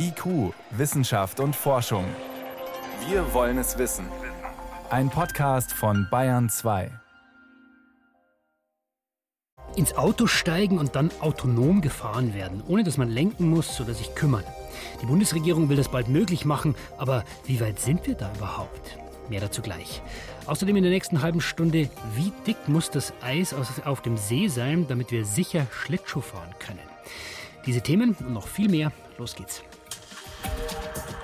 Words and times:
IQ, 0.00 0.54
Wissenschaft 0.70 1.40
und 1.40 1.56
Forschung. 1.56 2.04
Wir 3.08 3.34
wollen 3.34 3.58
es 3.58 3.78
wissen. 3.78 4.06
Ein 4.90 5.10
Podcast 5.10 5.72
von 5.72 6.06
Bayern 6.08 6.48
2. 6.48 6.90
Ins 9.74 9.96
Auto 9.96 10.28
steigen 10.28 10.78
und 10.78 10.94
dann 10.94 11.10
autonom 11.20 11.80
gefahren 11.80 12.32
werden, 12.32 12.62
ohne 12.68 12.84
dass 12.84 12.96
man 12.96 13.08
lenken 13.10 13.50
muss 13.50 13.80
oder 13.80 13.92
sich 13.92 14.14
kümmern. 14.14 14.44
Die 15.02 15.06
Bundesregierung 15.06 15.68
will 15.68 15.76
das 15.76 15.90
bald 15.90 16.08
möglich 16.08 16.44
machen, 16.44 16.76
aber 16.96 17.24
wie 17.44 17.60
weit 17.60 17.80
sind 17.80 18.06
wir 18.06 18.14
da 18.14 18.30
überhaupt? 18.36 18.98
Mehr 19.28 19.40
dazu 19.40 19.62
gleich. 19.62 20.00
Außerdem 20.46 20.76
in 20.76 20.84
der 20.84 20.92
nächsten 20.92 21.22
halben 21.22 21.40
Stunde, 21.40 21.90
wie 22.14 22.32
dick 22.46 22.68
muss 22.68 22.90
das 22.90 23.12
Eis 23.20 23.52
auf 23.84 24.00
dem 24.00 24.16
See 24.16 24.46
sein, 24.46 24.86
damit 24.88 25.10
wir 25.10 25.24
sicher 25.24 25.66
Schlittschuh 25.72 26.20
fahren 26.20 26.54
können? 26.60 26.78
Diese 27.66 27.80
Themen 27.80 28.16
und 28.20 28.32
noch 28.32 28.46
viel 28.46 28.68
mehr, 28.68 28.92
los 29.18 29.34
geht's. 29.34 29.62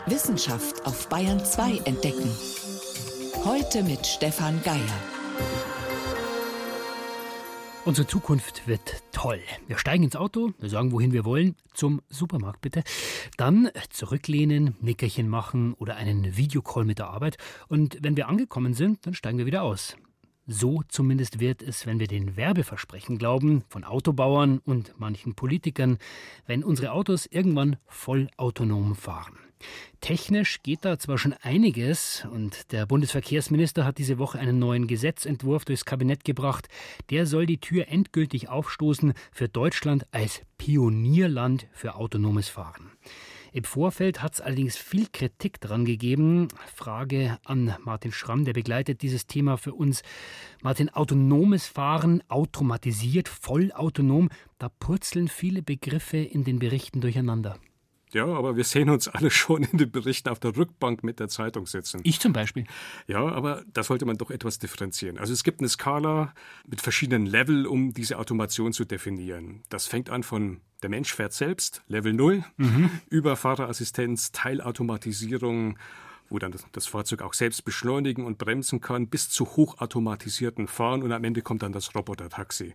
Wissenschaft 0.06 0.84
auf 0.84 1.08
Bayern 1.08 1.42
2 1.42 1.78
entdecken. 1.86 2.30
Heute 3.42 3.82
mit 3.82 4.06
Stefan 4.06 4.62
Geier. 4.62 4.76
Unsere 7.86 8.06
Zukunft 8.06 8.68
wird 8.68 9.02
toll. 9.12 9.40
Wir 9.66 9.78
steigen 9.78 10.04
ins 10.04 10.14
Auto, 10.14 10.52
wir 10.58 10.68
sagen, 10.68 10.92
wohin 10.92 11.12
wir 11.12 11.24
wollen, 11.24 11.56
zum 11.72 12.02
Supermarkt 12.10 12.60
bitte. 12.60 12.82
Dann 13.38 13.70
zurücklehnen, 13.88 14.76
Nickerchen 14.82 15.26
machen 15.26 15.72
oder 15.72 15.96
einen 15.96 16.36
Videocall 16.36 16.84
mit 16.84 16.98
der 16.98 17.08
Arbeit. 17.08 17.38
Und 17.68 17.96
wenn 18.02 18.18
wir 18.18 18.28
angekommen 18.28 18.74
sind, 18.74 19.06
dann 19.06 19.14
steigen 19.14 19.38
wir 19.38 19.46
wieder 19.46 19.62
aus. 19.62 19.96
So 20.46 20.82
zumindest 20.86 21.40
wird 21.40 21.62
es, 21.62 21.86
wenn 21.86 21.98
wir 21.98 22.08
den 22.08 22.36
Werbeversprechen 22.36 23.16
glauben, 23.16 23.64
von 23.70 23.84
Autobauern 23.84 24.58
und 24.66 24.92
manchen 24.98 25.34
Politikern, 25.34 25.96
wenn 26.46 26.62
unsere 26.62 26.92
Autos 26.92 27.24
irgendwann 27.24 27.78
voll 27.86 28.28
autonom 28.36 28.96
fahren. 28.96 29.38
Technisch 30.00 30.62
geht 30.62 30.84
da 30.84 30.98
zwar 30.98 31.16
schon 31.16 31.32
einiges 31.32 32.26
und 32.30 32.72
der 32.72 32.84
Bundesverkehrsminister 32.84 33.86
hat 33.86 33.98
diese 33.98 34.18
Woche 34.18 34.38
einen 34.38 34.58
neuen 34.58 34.86
Gesetzentwurf 34.86 35.64
durchs 35.64 35.86
Kabinett 35.86 36.24
gebracht. 36.24 36.68
Der 37.10 37.26
soll 37.26 37.46
die 37.46 37.58
Tür 37.58 37.88
endgültig 37.88 38.48
aufstoßen 38.48 39.14
für 39.32 39.48
Deutschland 39.48 40.06
als 40.12 40.42
Pionierland 40.58 41.66
für 41.72 41.94
autonomes 41.94 42.48
Fahren. 42.48 42.90
Im 43.54 43.62
Vorfeld 43.62 44.20
hat 44.20 44.34
es 44.34 44.40
allerdings 44.40 44.76
viel 44.76 45.06
Kritik 45.12 45.60
dran 45.60 45.84
gegeben. 45.84 46.48
Frage 46.74 47.38
an 47.44 47.74
Martin 47.84 48.10
Schramm, 48.10 48.44
der 48.44 48.52
begleitet 48.52 49.00
dieses 49.00 49.28
Thema 49.28 49.58
für 49.58 49.74
uns. 49.74 50.02
Martin, 50.60 50.90
autonomes 50.90 51.68
Fahren, 51.68 52.20
automatisiert, 52.28 53.28
vollautonom, 53.28 54.28
da 54.58 54.68
purzeln 54.68 55.28
viele 55.28 55.62
Begriffe 55.62 56.16
in 56.16 56.42
den 56.42 56.58
Berichten 56.58 57.00
durcheinander. 57.00 57.56
Ja, 58.14 58.26
aber 58.26 58.56
wir 58.56 58.62
sehen 58.62 58.90
uns 58.90 59.08
alle 59.08 59.30
schon 59.30 59.64
in 59.64 59.76
den 59.76 59.90
Berichten 59.90 60.28
auf 60.28 60.38
der 60.38 60.56
Rückbank 60.56 61.02
mit 61.02 61.18
der 61.18 61.28
Zeitung 61.28 61.66
sitzen. 61.66 62.00
Ich 62.04 62.20
zum 62.20 62.32
Beispiel. 62.32 62.64
Ja, 63.08 63.26
aber 63.26 63.64
da 63.72 63.82
sollte 63.82 64.06
man 64.06 64.16
doch 64.16 64.30
etwas 64.30 64.60
differenzieren. 64.60 65.18
Also 65.18 65.32
es 65.32 65.42
gibt 65.42 65.60
eine 65.60 65.68
Skala 65.68 66.32
mit 66.66 66.80
verschiedenen 66.80 67.26
Level, 67.26 67.66
um 67.66 67.92
diese 67.92 68.18
Automation 68.18 68.72
zu 68.72 68.84
definieren. 68.84 69.62
Das 69.68 69.86
fängt 69.86 70.10
an 70.10 70.22
von 70.22 70.60
der 70.82 70.90
Mensch 70.90 71.14
fährt 71.14 71.32
selbst, 71.32 71.82
Level 71.88 72.12
0, 72.12 72.44
mhm. 72.58 72.90
über 73.08 73.36
Fahrerassistenz, 73.36 74.32
Teilautomatisierung, 74.32 75.78
wo 76.28 76.38
dann 76.38 76.54
das 76.72 76.86
Fahrzeug 76.86 77.22
auch 77.22 77.32
selbst 77.32 77.64
beschleunigen 77.64 78.24
und 78.24 78.38
bremsen 78.38 78.80
kann, 78.80 79.08
bis 79.08 79.30
zu 79.30 79.46
hochautomatisierten 79.46 80.68
Fahren 80.68 81.02
und 81.02 81.10
am 81.10 81.24
Ende 81.24 81.42
kommt 81.42 81.62
dann 81.62 81.72
das 81.72 81.94
Roboter-Taxi. 81.94 82.74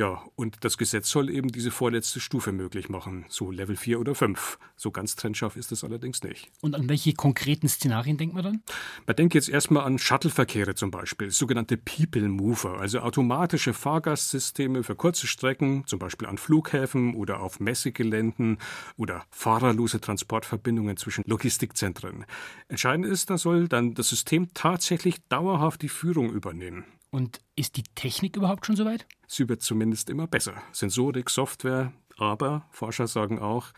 Ja, 0.00 0.22
und 0.34 0.64
das 0.64 0.78
Gesetz 0.78 1.10
soll 1.10 1.28
eben 1.28 1.48
diese 1.48 1.70
vorletzte 1.70 2.20
Stufe 2.20 2.52
möglich 2.52 2.88
machen, 2.88 3.26
so 3.28 3.50
Level 3.50 3.76
4 3.76 4.00
oder 4.00 4.14
5. 4.14 4.58
So 4.74 4.90
ganz 4.92 5.14
trennscharf 5.14 5.56
ist 5.56 5.72
es 5.72 5.84
allerdings 5.84 6.22
nicht. 6.22 6.50
Und 6.62 6.74
an 6.74 6.88
welche 6.88 7.12
konkreten 7.12 7.68
Szenarien 7.68 8.16
denkt 8.16 8.34
man 8.34 8.42
dann? 8.42 8.62
Man 9.06 9.16
denkt 9.16 9.34
jetzt 9.34 9.50
erstmal 9.50 9.84
an 9.84 9.98
Shuttleverkehre 9.98 10.74
zum 10.74 10.90
Beispiel, 10.90 11.30
sogenannte 11.30 11.76
People 11.76 12.30
Mover, 12.30 12.80
also 12.80 13.00
automatische 13.00 13.74
Fahrgastsysteme 13.74 14.84
für 14.84 14.96
kurze 14.96 15.26
Strecken, 15.26 15.86
zum 15.86 15.98
Beispiel 15.98 16.28
an 16.28 16.38
Flughäfen 16.38 17.14
oder 17.14 17.40
auf 17.40 17.60
Messegeländen 17.60 18.56
oder 18.96 19.26
fahrerlose 19.28 20.00
Transportverbindungen 20.00 20.96
zwischen 20.96 21.24
Logistikzentren. 21.26 22.24
Entscheidend 22.68 23.04
ist, 23.04 23.28
da 23.28 23.36
soll 23.36 23.68
dann 23.68 23.92
das 23.92 24.08
System 24.08 24.48
tatsächlich 24.54 25.16
dauerhaft 25.28 25.82
die 25.82 25.90
Führung 25.90 26.32
übernehmen. 26.32 26.86
Und 27.10 27.40
ist 27.56 27.76
die 27.76 27.82
Technik 27.94 28.36
überhaupt 28.36 28.66
schon 28.66 28.76
soweit? 28.76 29.06
Sie 29.26 29.48
wird 29.48 29.62
zumindest 29.62 30.10
immer 30.10 30.26
besser. 30.26 30.54
Sensorik, 30.72 31.28
Software, 31.28 31.92
aber 32.16 32.66
Forscher 32.70 33.06
sagen 33.06 33.38
auch, 33.38 33.72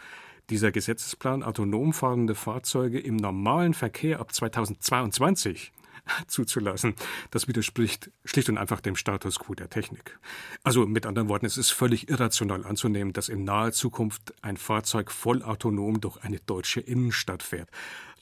dieser 0.51 0.73
Gesetzesplan 0.73 1.43
autonom 1.43 1.93
fahrende 1.93 2.35
Fahrzeuge 2.35 3.01
im 3.01 3.17
normalen 3.17 3.75
Verkehr 3.75 4.21
ab 4.21 4.35
2022 4.35 5.73
zuzulassen. 6.27 6.95
Das 7.31 7.49
widerspricht 7.49 8.11
schlicht 8.25 8.49
und 8.49 8.59
einfach 8.59 8.81
dem 8.81 8.97
Status 8.97 9.39
quo 9.39 9.55
der 9.55 9.71
Technik. 9.71 10.19
Also 10.63 10.87
mit 10.87 11.07
anderen 11.07 11.29
Worten, 11.29 11.47
es 11.47 11.57
ist 11.57 11.71
völlig 11.71 12.09
irrational 12.09 12.65
anzunehmen, 12.65 13.13
dass 13.13 13.29
in 13.29 13.45
naher 13.45 13.73
Zukunft 13.73 14.35
ein 14.43 14.57
Fahrzeug 14.57 15.11
vollautonom 15.11 16.01
durch 16.01 16.23
eine 16.23 16.41
deutsche 16.41 16.81
Innenstadt 16.81 17.43
fährt. 17.43 17.69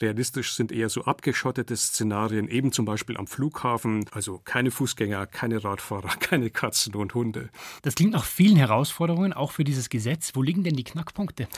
Realistisch 0.01 0.55
sind 0.55 0.73
eher 0.73 0.89
so 0.89 1.05
abgeschottete 1.05 1.77
Szenarien, 1.77 2.49
eben 2.49 2.73
zum 2.73 2.87
Beispiel 2.87 3.19
am 3.19 3.27
Flughafen, 3.27 4.07
also 4.13 4.41
keine 4.45 4.71
Fußgänger, 4.71 5.27
keine 5.27 5.63
Radfahrer, 5.63 6.09
keine 6.21 6.51
Katzen 6.51 6.95
und 6.95 7.15
Hunde. 7.15 7.51
Das 7.83 7.95
klingt 7.95 8.13
nach 8.13 8.25
vielen 8.25 8.57
Herausforderungen, 8.57 9.33
auch 9.33 9.53
für 9.53 9.65
dieses 9.65 9.91
Gesetz. 9.91 10.33
Wo 10.35 10.43
liegen 10.43 10.65
denn 10.65 10.77
die 10.77 10.85
Knackpunkte? 10.85 11.49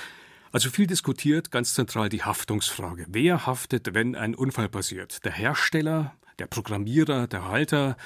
Also 0.52 0.68
viel 0.68 0.86
diskutiert, 0.86 1.50
ganz 1.50 1.72
zentral 1.72 2.10
die 2.10 2.24
Haftungsfrage. 2.24 3.06
Wer 3.08 3.46
haftet, 3.46 3.94
wenn 3.94 4.14
ein 4.14 4.34
Unfall 4.34 4.68
passiert? 4.68 5.24
Der 5.24 5.32
Hersteller, 5.32 6.14
der 6.38 6.46
Programmierer, 6.46 7.26
der 7.26 7.48
Halter? 7.48 7.96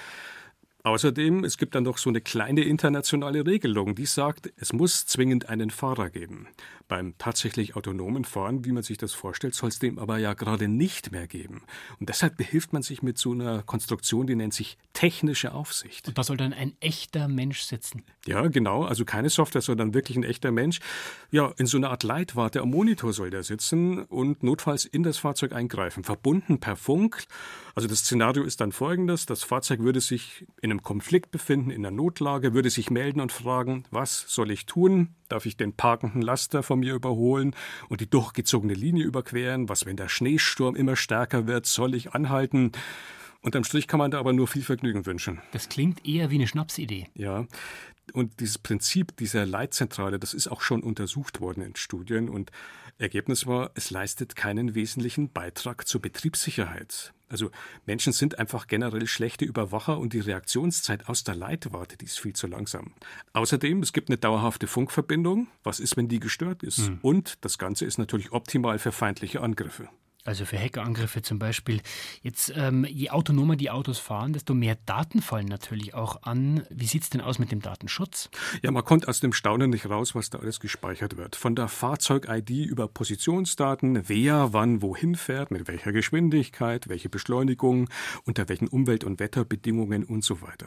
Außerdem, 0.85 1.43
es 1.43 1.59
gibt 1.59 1.75
dann 1.75 1.83
noch 1.83 1.99
so 1.99 2.09
eine 2.09 2.21
kleine 2.21 2.63
internationale 2.63 3.45
Regelung, 3.45 3.97
die 3.97 4.07
sagt, 4.07 4.53
es 4.59 4.73
muss 4.73 5.07
zwingend 5.07 5.49
einen 5.49 5.71
Fahrer 5.71 6.09
geben. 6.09 6.47
Beim 6.89 7.15
tatsächlich 7.19 7.75
autonomen 7.75 8.25
Fahren, 8.25 8.65
wie 8.65 8.71
man 8.71 8.85
sich 8.85 8.97
das 8.97 9.13
vorstellt, 9.13 9.55
soll 9.55 9.71
es 9.71 9.81
dem 9.81 9.99
aber 9.99 10.19
ja 10.19 10.35
gerade 10.35 10.69
nicht 10.69 11.11
mehr 11.11 11.27
geben. 11.27 11.63
Und 11.99 12.09
deshalb 12.09 12.37
behilft 12.37 12.73
man 12.73 12.83
sich 12.83 13.03
mit 13.03 13.19
so 13.19 13.33
einer 13.33 13.63
Konstruktion, 13.65 14.27
die 14.27 14.37
nennt 14.37 14.55
sich 14.55 14.79
technische 14.93 15.53
Aufsicht. 15.53 16.07
Und 16.07 16.17
da 16.17 16.23
soll 16.23 16.37
dann 16.37 16.53
ein 16.53 16.77
echter 16.81 17.27
Mensch 17.27 17.63
sitzen. 17.63 18.05
Ja, 18.27 18.47
genau. 18.47 18.85
Also 18.85 19.05
keine 19.05 19.31
Software, 19.31 19.63
sondern 19.63 19.95
wirklich 19.95 20.17
ein 20.17 20.23
echter 20.23 20.53
Mensch. 20.53 20.79
Ja, 21.31 21.53
in 21.59 21.67
so 21.67 21.77
einer 21.77 21.91
Art 21.91 22.05
Leitwarte 22.05 22.61
am 22.61 22.71
Monitor 22.71 23.13
soll 23.13 23.31
der 23.31 23.43
sitzen 23.43 24.05
und 24.05 24.43
notfalls 24.43 24.85
in 24.85 25.03
das 25.03 25.19
Fahrzeug 25.19 25.53
eingreifen. 25.53 26.05
Verbunden 26.05 26.61
per 26.61 26.77
Funk. 26.77 27.25
Also 27.75 27.89
das 27.89 28.01
Szenario 28.01 28.45
ist 28.45 28.61
dann 28.61 28.73
folgendes. 28.73 29.27
Das 29.27 29.43
Fahrzeug 29.43 29.81
würde 29.81 30.01
sich 30.01 30.47
in 30.63 30.71
einem 30.71 30.83
Konflikt 30.83 31.31
befinden, 31.31 31.71
in 31.71 31.85
einer 31.85 31.95
Notlage, 31.95 32.55
würde 32.55 32.71
sich 32.71 32.91
melden 32.91 33.21
und 33.21 33.33
fragen, 33.33 33.85
was 33.91 34.25
soll 34.29 34.51
ich 34.51 34.67
tun? 34.67 35.15
Darf 35.29 35.47
ich 35.47 35.57
den 35.57 35.73
parkenden 35.73 36.23
Laster 36.23 36.63
von 36.63 36.81
mir 36.81 36.95
überholen 36.95 37.55
und 37.89 38.01
die 38.01 38.09
durchgezogene 38.09 38.75
Linie 38.75 39.05
überqueren? 39.05 39.69
Was, 39.69 39.87
wenn 39.87 39.97
der 39.97 40.09
Schneesturm 40.09 40.77
immer 40.77 40.97
stärker 40.97 41.47
wird? 41.47 41.67
Soll 41.67 41.95
ich 41.95 42.13
anhalten? 42.13 42.73
Unterm 43.43 43.65
Strich 43.65 43.87
kann 43.87 43.99
man 43.99 44.11
da 44.11 44.19
aber 44.19 44.33
nur 44.33 44.49
viel 44.49 44.63
Vergnügen 44.63 45.07
wünschen. 45.07 45.41
Das 45.53 45.69
klingt 45.69 46.07
eher 46.07 46.31
wie 46.31 46.37
eine 46.37 46.49
Schnapsidee. 46.49 47.09
Ja. 47.15 47.47
Und 48.13 48.41
dieses 48.41 48.59
Prinzip 48.59 49.17
dieser 49.17 49.47
Leitzentrale, 49.47 50.19
das 50.19 50.35
ist 50.35 50.49
auch 50.49 50.61
schon 50.61 50.83
untersucht 50.83 51.41
worden 51.41 51.63
in 51.63 51.77
Studien 51.77 52.29
und 52.29 52.51
Ergebnis 52.99 53.47
war, 53.47 53.73
es 53.75 53.91
leistet 53.91 54.37
keinen 54.37 54.75
wesentlichen 54.75 55.31
Beitrag 55.31 55.87
zur 55.87 56.01
Betriebssicherheit. 56.01 57.13
Also 57.29 57.51
Menschen 57.85 58.13
sind 58.13 58.39
einfach 58.39 58.69
generell 58.69 59.07
schlechte 59.07 59.45
Überwacher 59.45 59.99
und 59.99 60.13
die 60.13 60.21
Reaktionszeit 60.21 61.09
aus 61.09 61.25
der 61.25 61.35
Leitwarte, 61.35 61.97
die 61.97 62.05
ist 62.07 62.21
viel 62.21 62.35
zu 62.35 62.47
langsam. 62.47 62.95
Außerdem, 63.33 63.83
es 63.83 63.93
gibt 63.93 64.09
eine 64.09 64.17
dauerhafte 64.17 64.67
Funkverbindung. 64.67 65.49
Was 65.65 65.81
ist, 65.81 65.97
wenn 65.97 66.09
die 66.09 66.21
gestört 66.21 66.63
ist? 66.63 66.79
Hm. 66.79 66.99
Und 67.03 67.45
das 67.45 67.59
Ganze 67.59 67.85
ist 67.85 67.99
natürlich 67.99 68.33
optimal 68.33 68.79
für 68.79 68.93
feindliche 68.93 69.41
Angriffe. 69.43 69.89
Also 70.27 70.45
für 70.45 70.59
Hackerangriffe 70.59 71.23
zum 71.23 71.39
Beispiel. 71.39 71.81
Jetzt, 72.23 72.53
ähm, 72.57 72.85
je 72.85 73.11
autonomer 73.11 73.55
die 73.57 73.71
Autos 73.71 73.99
fahren, 73.99 74.33
desto 74.33 74.55
mehr 74.55 74.77
Daten 74.85 75.23
fallen 75.23 75.47
natürlich 75.47 75.95
auch 75.95 76.23
an. 76.25 76.67
Wie 76.69 76.87
sieht 76.87 77.05
es 77.05 77.11
denn 77.11 77.21
aus 77.21 77.39
mit 77.39 77.53
dem 77.53 77.63
Datenschutz? 77.63 78.29
Ja, 78.63 78.73
man 78.73 78.85
kommt 78.85 79.07
aus 79.07 79.21
dem 79.21 79.33
Staunen 79.33 79.71
nicht 79.71 79.89
raus, 79.89 80.15
was 80.17 80.29
da 80.31 80.39
alles 80.39 80.59
gespeichert 80.59 81.17
wird. 81.17 81.37
Von 81.37 81.55
der 81.55 81.69
Fahrzeug-ID 81.69 82.51
über 82.51 82.89
Positionsdaten, 82.89 84.09
wer 84.09 84.53
wann 84.53 84.83
wohin 84.83 85.15
fährt, 85.15 85.53
mit 85.53 85.69
welcher 85.69 85.93
Geschwindigkeit, 85.93 86.89
welche 86.89 87.09
Beschleunigung, 87.09 87.89
unter 88.25 88.49
welchen 88.49 88.69
Umwelt- 88.69 89.05
und 89.05 89.21
Wetterbedingungen 89.21 90.03
und 90.03 90.25
so 90.25 90.43
weiter. 90.43 90.67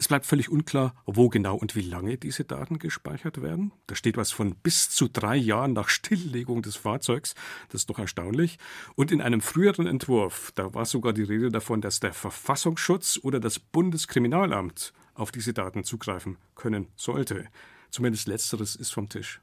Es 0.00 0.08
bleibt 0.08 0.24
völlig 0.24 0.48
unklar, 0.48 0.94
wo 1.04 1.28
genau 1.28 1.56
und 1.56 1.76
wie 1.76 1.82
lange 1.82 2.16
diese 2.16 2.44
Daten 2.44 2.78
gespeichert 2.78 3.42
werden. 3.42 3.70
Da 3.86 3.94
steht 3.94 4.16
was 4.16 4.32
von 4.32 4.54
bis 4.54 4.88
zu 4.88 5.08
drei 5.08 5.36
Jahren 5.36 5.74
nach 5.74 5.90
Stilllegung 5.90 6.62
des 6.62 6.76
Fahrzeugs. 6.76 7.34
Das 7.68 7.82
ist 7.82 7.90
doch 7.90 7.98
erstaunlich. 7.98 8.58
Und 8.94 9.12
in 9.12 9.20
einem 9.20 9.42
früheren 9.42 9.86
Entwurf, 9.86 10.52
da 10.54 10.72
war 10.72 10.86
sogar 10.86 11.12
die 11.12 11.24
Rede 11.24 11.50
davon, 11.50 11.82
dass 11.82 12.00
der 12.00 12.14
Verfassungsschutz 12.14 13.20
oder 13.22 13.40
das 13.40 13.58
Bundeskriminalamt 13.58 14.94
auf 15.12 15.32
diese 15.32 15.52
Daten 15.52 15.84
zugreifen 15.84 16.38
können 16.54 16.86
sollte. 16.96 17.48
Zumindest 17.90 18.26
letzteres 18.26 18.76
ist 18.76 18.94
vom 18.94 19.10
Tisch. 19.10 19.42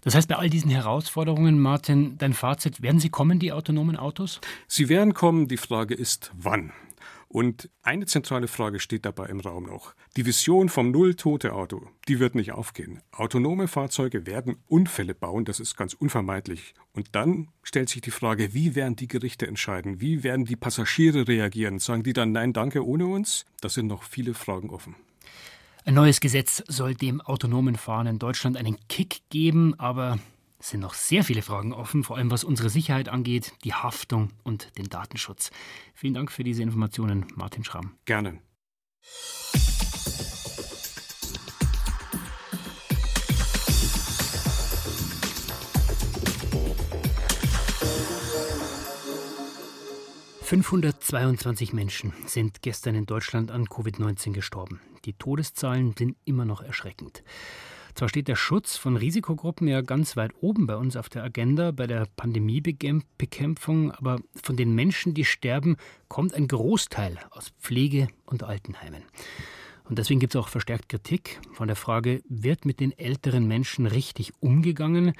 Das 0.00 0.14
heißt, 0.14 0.28
bei 0.28 0.36
all 0.36 0.48
diesen 0.48 0.70
Herausforderungen, 0.70 1.60
Martin, 1.60 2.16
dein 2.16 2.32
Fazit, 2.32 2.80
werden 2.80 3.00
sie 3.00 3.10
kommen, 3.10 3.38
die 3.38 3.52
autonomen 3.52 3.96
Autos? 3.96 4.40
Sie 4.66 4.88
werden 4.88 5.12
kommen, 5.12 5.46
die 5.46 5.58
Frage 5.58 5.92
ist, 5.92 6.32
wann. 6.34 6.72
Und 7.32 7.70
eine 7.84 8.06
zentrale 8.06 8.48
Frage 8.48 8.80
steht 8.80 9.04
dabei 9.04 9.26
im 9.26 9.38
Raum 9.38 9.66
noch. 9.66 9.94
Die 10.16 10.26
Vision 10.26 10.68
vom 10.68 10.90
Null-Tote-Auto, 10.90 11.86
die 12.08 12.18
wird 12.18 12.34
nicht 12.34 12.50
aufgehen. 12.50 13.02
Autonome 13.12 13.68
Fahrzeuge 13.68 14.26
werden 14.26 14.56
Unfälle 14.66 15.14
bauen, 15.14 15.44
das 15.44 15.60
ist 15.60 15.76
ganz 15.76 15.94
unvermeidlich. 15.94 16.74
Und 16.92 17.14
dann 17.14 17.46
stellt 17.62 17.88
sich 17.88 18.00
die 18.00 18.10
Frage, 18.10 18.52
wie 18.52 18.74
werden 18.74 18.96
die 18.96 19.06
Gerichte 19.06 19.46
entscheiden? 19.46 20.00
Wie 20.00 20.24
werden 20.24 20.44
die 20.44 20.56
Passagiere 20.56 21.28
reagieren? 21.28 21.78
Sagen 21.78 22.02
die 22.02 22.14
dann 22.14 22.32
Nein, 22.32 22.52
danke 22.52 22.84
ohne 22.84 23.06
uns? 23.06 23.46
Das 23.60 23.74
sind 23.74 23.86
noch 23.86 24.02
viele 24.02 24.34
Fragen 24.34 24.70
offen. 24.70 24.96
Ein 25.84 25.94
neues 25.94 26.18
Gesetz 26.18 26.64
soll 26.66 26.96
dem 26.96 27.20
autonomen 27.20 27.76
Fahren 27.76 28.08
in 28.08 28.18
Deutschland 28.18 28.56
einen 28.56 28.76
Kick 28.88 29.20
geben, 29.30 29.78
aber 29.78 30.18
es 30.60 30.68
sind 30.68 30.80
noch 30.80 30.92
sehr 30.92 31.24
viele 31.24 31.40
Fragen 31.40 31.72
offen, 31.72 32.04
vor 32.04 32.18
allem 32.18 32.30
was 32.30 32.44
unsere 32.44 32.68
Sicherheit 32.68 33.08
angeht, 33.08 33.54
die 33.64 33.72
Haftung 33.72 34.30
und 34.44 34.76
den 34.76 34.90
Datenschutz. 34.90 35.50
Vielen 35.94 36.14
Dank 36.14 36.30
für 36.30 36.44
diese 36.44 36.62
Informationen, 36.62 37.26
Martin 37.34 37.64
Schramm. 37.64 37.96
Gerne. 38.04 38.38
»522 50.42 51.74
Menschen 51.74 52.12
sind 52.26 52.60
gestern 52.60 52.96
in 52.96 53.06
Deutschland 53.06 53.52
an 53.52 53.66
Covid-19 53.66 54.32
gestorben. 54.32 54.80
Die 55.04 55.12
Todeszahlen 55.14 55.94
sind 55.96 56.16
immer 56.24 56.44
noch 56.44 56.60
erschreckend. 56.60 57.22
Zwar 58.00 58.08
steht 58.08 58.28
der 58.28 58.36
Schutz 58.36 58.78
von 58.78 58.96
Risikogruppen 58.96 59.68
ja 59.68 59.82
ganz 59.82 60.16
weit 60.16 60.32
oben 60.40 60.66
bei 60.66 60.74
uns 60.74 60.96
auf 60.96 61.10
der 61.10 61.22
Agenda 61.22 61.70
bei 61.70 61.86
der 61.86 62.06
Pandemiebekämpfung, 62.16 63.92
aber 63.92 64.20
von 64.42 64.56
den 64.56 64.74
Menschen, 64.74 65.12
die 65.12 65.26
sterben, 65.26 65.76
kommt 66.08 66.32
ein 66.32 66.48
Großteil 66.48 67.18
aus 67.28 67.50
Pflege- 67.60 68.08
und 68.24 68.42
Altenheimen. 68.42 69.02
Und 69.84 69.98
deswegen 69.98 70.18
gibt 70.18 70.34
es 70.34 70.40
auch 70.40 70.48
verstärkt 70.48 70.88
Kritik 70.88 71.42
von 71.52 71.66
der 71.66 71.76
Frage, 71.76 72.22
wird 72.26 72.64
mit 72.64 72.80
den 72.80 72.98
älteren 72.98 73.46
Menschen 73.46 73.84
richtig 73.84 74.32
umgegangen, 74.40 75.12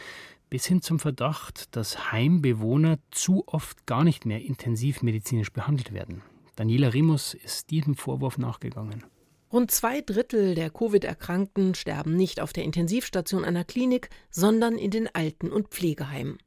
bis 0.49 0.65
hin 0.65 0.81
zum 0.81 0.99
Verdacht, 0.99 1.77
dass 1.77 2.13
Heimbewohner 2.13 2.99
zu 3.11 3.47
oft 3.47 3.85
gar 3.85 4.05
nicht 4.05 4.25
mehr 4.25 4.41
intensiv 4.41 5.03
medizinisch 5.03 5.53
behandelt 5.53 5.93
werden. 5.93 6.23
Daniela 6.57 6.89
Remus 6.89 7.35
ist 7.35 7.71
diesem 7.73 7.95
Vorwurf 7.95 8.39
nachgegangen. 8.39 9.05
Rund 9.53 9.73
zwei 9.73 10.01
Drittel 10.01 10.55
der 10.55 10.71
Covid-Erkrankten 10.71 11.75
sterben 11.75 12.15
nicht 12.15 12.41
auf 12.41 12.53
der 12.53 12.63
Intensivstation 12.63 13.45
einer 13.45 13.65
Klinik, 13.65 14.09
sondern 14.31 14.79
in 14.79 14.93
den 14.93 15.09
Alten- 15.13 15.51
und 15.51 15.69
Pflegeheimen. 15.69 16.39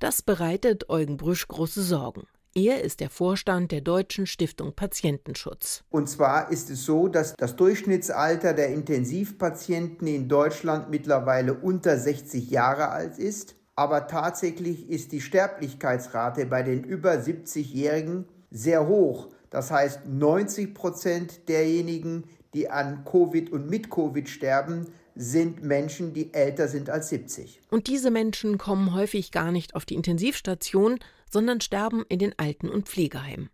Das 0.00 0.22
bereitet 0.22 0.88
Eugen 0.88 1.18
Brüsch 1.18 1.46
große 1.46 1.82
Sorgen. 1.82 2.26
Er 2.54 2.82
ist 2.82 3.00
der 3.00 3.10
Vorstand 3.10 3.70
der 3.70 3.82
Deutschen 3.82 4.26
Stiftung 4.26 4.72
Patientenschutz. 4.72 5.84
Und 5.90 6.08
zwar 6.08 6.50
ist 6.50 6.70
es 6.70 6.86
so, 6.86 7.08
dass 7.08 7.34
das 7.36 7.54
Durchschnittsalter 7.56 8.54
der 8.54 8.68
Intensivpatienten 8.68 10.08
in 10.08 10.28
Deutschland 10.28 10.88
mittlerweile 10.88 11.52
unter 11.52 11.98
60 11.98 12.48
Jahre 12.48 12.88
alt 12.88 13.18
ist. 13.18 13.56
Aber 13.76 14.06
tatsächlich 14.06 14.88
ist 14.88 15.12
die 15.12 15.20
Sterblichkeitsrate 15.20 16.46
bei 16.46 16.62
den 16.62 16.82
über 16.82 17.12
70-Jährigen 17.12 18.26
sehr 18.50 18.88
hoch. 18.88 19.28
Das 19.50 19.70
heißt, 19.70 20.06
90 20.06 20.74
Prozent 20.74 21.48
derjenigen, 21.48 22.24
die 22.58 22.68
an 22.68 23.04
Covid 23.04 23.52
und 23.52 23.70
mit 23.70 23.88
Covid 23.88 24.28
sterben, 24.28 24.88
sind 25.14 25.62
Menschen, 25.62 26.12
die 26.12 26.34
älter 26.34 26.66
sind 26.66 26.90
als 26.90 27.08
70. 27.08 27.60
Und 27.70 27.86
diese 27.86 28.10
Menschen 28.10 28.58
kommen 28.58 28.94
häufig 28.94 29.30
gar 29.30 29.52
nicht 29.52 29.76
auf 29.76 29.84
die 29.84 29.94
Intensivstation, 29.94 30.98
sondern 31.30 31.60
sterben 31.60 32.04
in 32.08 32.18
den 32.18 32.36
Alten- 32.36 32.68
und 32.68 32.88
Pflegeheimen. 32.88 33.50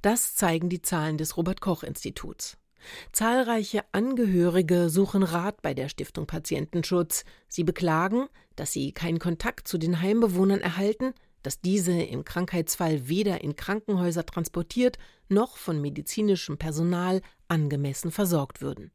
Das 0.00 0.34
zeigen 0.34 0.70
die 0.70 0.80
Zahlen 0.80 1.18
des 1.18 1.36
Robert 1.36 1.60
Koch 1.60 1.82
Instituts. 1.82 2.56
Zahlreiche 3.12 3.84
Angehörige 3.92 4.88
suchen 4.88 5.22
Rat 5.22 5.60
bei 5.60 5.74
der 5.74 5.90
Stiftung 5.90 6.26
Patientenschutz. 6.26 7.24
Sie 7.48 7.64
beklagen, 7.64 8.26
dass 8.54 8.72
sie 8.72 8.92
keinen 8.92 9.18
Kontakt 9.18 9.68
zu 9.68 9.76
den 9.76 10.00
Heimbewohnern 10.00 10.60
erhalten, 10.60 11.12
dass 11.46 11.60
diese 11.60 11.92
im 11.92 12.24
Krankheitsfall 12.24 13.08
weder 13.08 13.40
in 13.40 13.54
Krankenhäuser 13.54 14.26
transportiert 14.26 14.98
noch 15.28 15.56
von 15.56 15.80
medizinischem 15.80 16.58
Personal 16.58 17.20
angemessen 17.46 18.10
versorgt 18.10 18.60
würden. 18.60 18.90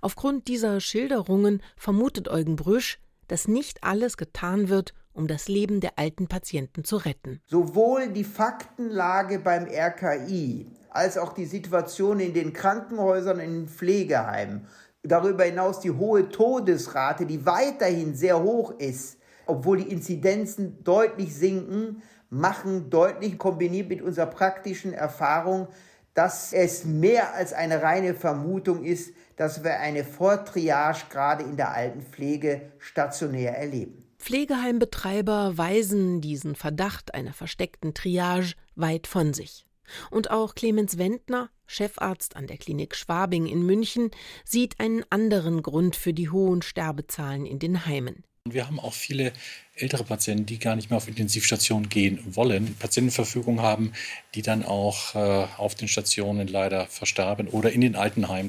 Aufgrund 0.00 0.46
dieser 0.46 0.80
Schilderungen 0.80 1.60
vermutet 1.76 2.28
Eugen 2.28 2.54
Brüsch, 2.54 3.00
dass 3.26 3.48
nicht 3.48 3.82
alles 3.82 4.16
getan 4.16 4.68
wird, 4.68 4.94
um 5.12 5.26
das 5.26 5.48
Leben 5.48 5.80
der 5.80 5.98
alten 5.98 6.28
Patienten 6.28 6.84
zu 6.84 6.96
retten. 6.96 7.40
Sowohl 7.48 8.12
die 8.12 8.22
Faktenlage 8.22 9.40
beim 9.40 9.64
RKI 9.66 10.68
als 10.90 11.18
auch 11.18 11.32
die 11.32 11.46
Situation 11.46 12.20
in 12.20 12.34
den 12.34 12.52
Krankenhäusern 12.52 13.40
in 13.40 13.52
den 13.52 13.68
Pflegeheimen, 13.68 14.68
darüber 15.02 15.42
hinaus 15.42 15.80
die 15.80 15.90
hohe 15.90 16.28
Todesrate, 16.28 17.26
die 17.26 17.44
weiterhin 17.44 18.14
sehr 18.14 18.40
hoch 18.40 18.70
ist, 18.78 19.19
obwohl 19.46 19.78
die 19.78 19.90
Inzidenzen 19.90 20.82
deutlich 20.84 21.34
sinken, 21.34 22.02
machen 22.30 22.90
deutlich, 22.90 23.38
kombiniert 23.38 23.88
mit 23.88 24.02
unserer 24.02 24.26
praktischen 24.26 24.92
Erfahrung, 24.92 25.68
dass 26.14 26.52
es 26.52 26.84
mehr 26.84 27.34
als 27.34 27.52
eine 27.52 27.82
reine 27.82 28.14
Vermutung 28.14 28.84
ist, 28.84 29.14
dass 29.36 29.64
wir 29.64 29.78
eine 29.78 30.04
Vortriage 30.04 31.04
gerade 31.10 31.44
in 31.44 31.56
der 31.56 31.72
Altenpflege 31.72 32.72
stationär 32.78 33.56
erleben. 33.56 34.04
Pflegeheimbetreiber 34.18 35.56
weisen 35.56 36.20
diesen 36.20 36.54
Verdacht 36.54 37.14
einer 37.14 37.32
versteckten 37.32 37.94
Triage 37.94 38.54
weit 38.74 39.06
von 39.06 39.32
sich. 39.32 39.66
Und 40.10 40.30
auch 40.30 40.54
Clemens 40.54 40.98
Wendner, 40.98 41.48
Chefarzt 41.66 42.36
an 42.36 42.46
der 42.46 42.58
Klinik 42.58 42.94
Schwabing 42.94 43.46
in 43.46 43.64
München, 43.64 44.10
sieht 44.44 44.78
einen 44.78 45.04
anderen 45.10 45.62
Grund 45.62 45.96
für 45.96 46.12
die 46.12 46.28
hohen 46.28 46.62
Sterbezahlen 46.62 47.46
in 47.46 47.58
den 47.58 47.86
Heimen. 47.86 48.24
Wir 48.48 48.66
haben 48.66 48.80
auch 48.80 48.94
viele 48.94 49.34
ältere 49.74 50.02
Patienten, 50.02 50.46
die 50.46 50.58
gar 50.58 50.74
nicht 50.74 50.88
mehr 50.88 50.96
auf 50.96 51.08
Intensivstationen 51.08 51.90
gehen 51.90 52.20
wollen, 52.34 52.74
Patientenverfügung 52.76 53.60
haben, 53.60 53.92
die 54.34 54.40
dann 54.40 54.64
auch 54.64 55.14
äh, 55.14 55.46
auf 55.58 55.74
den 55.74 55.88
Stationen 55.88 56.48
leider 56.48 56.86
verstarben 56.86 57.48
oder 57.48 57.70
in 57.70 57.82
den 57.82 57.96
Altenheimen. 57.96 58.48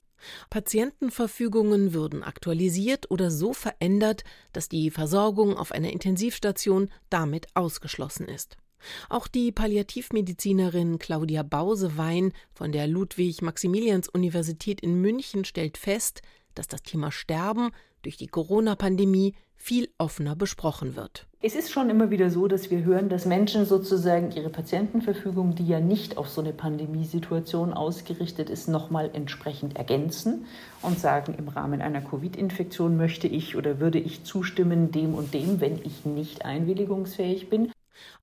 Patientenverfügungen 0.50 1.94
würden 1.94 2.24
aktualisiert 2.24 3.12
oder 3.12 3.30
so 3.32 3.52
verändert, 3.52 4.24
dass 4.54 4.70
die 4.70 4.92
Versorgung 4.92 5.58
auf 5.58 5.74
einer 5.74 5.92
Intensivstation 5.92 6.90
damit 7.10 7.48
ausgeschlossen 7.56 8.30
ist. 8.30 8.56
Auch 9.10 9.28
die 9.28 9.52
Palliativmedizinerin 9.52 11.00
Claudia 11.00 11.44
Bausewein 11.44 12.32
von 12.54 12.72
der 12.72 12.88
Ludwig-Maximilians-Universität 12.88 14.80
in 14.80 15.02
München 15.02 15.44
stellt 15.44 15.78
fest, 15.78 16.22
dass 16.56 16.70
das 16.70 16.82
Thema 16.82 17.12
Sterben 17.12 17.72
durch 18.04 18.16
die 18.16 18.28
Corona-Pandemie 18.28 19.36
viel 19.62 19.90
offener 19.98 20.36
besprochen 20.36 20.96
wird. 20.96 21.28
Es 21.44 21.56
ist 21.56 21.72
schon 21.72 21.90
immer 21.90 22.10
wieder 22.10 22.30
so, 22.30 22.48
dass 22.48 22.70
wir 22.70 22.84
hören, 22.84 23.10
dass 23.10 23.26
Menschen 23.26 23.66
sozusagen 23.66 24.32
ihre 24.32 24.50
Patientenverfügung, 24.50 25.56
die 25.56 25.68
ja 25.68 25.80
nicht 25.80 26.18
auf 26.18 26.30
so 26.30 26.42
eine 26.42 26.54
Pandemiesituation 26.54 27.74
ausgerichtet 27.74 28.50
ist, 28.50 28.68
nochmal 28.68 29.12
entsprechend 29.14 29.76
ergänzen 29.76 30.46
und 30.82 31.00
sagen, 31.00 31.36
im 31.38 31.48
Rahmen 31.48 31.82
einer 31.82 32.02
Covid-Infektion 32.02 32.98
möchte 32.98 33.28
ich 33.28 33.56
oder 33.56 33.80
würde 33.80 34.00
ich 34.00 34.24
zustimmen 34.24 34.92
dem 34.92 35.14
und 35.14 35.34
dem, 35.34 35.62
wenn 35.62 35.80
ich 35.84 36.06
nicht 36.06 36.44
einwilligungsfähig 36.44 37.50
bin. 37.50 37.72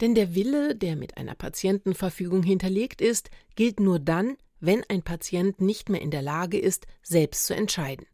Denn 0.00 0.14
der 0.14 0.34
Wille, 0.34 0.74
der 0.74 0.96
mit 0.96 1.16
einer 1.16 1.34
Patientenverfügung 1.34 2.42
hinterlegt 2.42 3.00
ist, 3.00 3.30
gilt 3.54 3.80
nur 3.80 3.98
dann, 3.98 4.36
wenn 4.60 4.82
ein 4.88 5.02
Patient 5.02 5.60
nicht 5.60 5.88
mehr 5.88 6.02
in 6.02 6.10
der 6.10 6.22
Lage 6.22 6.58
ist, 6.58 6.86
selbst 7.02 7.46
zu 7.46 7.54
entscheiden. 7.54 8.06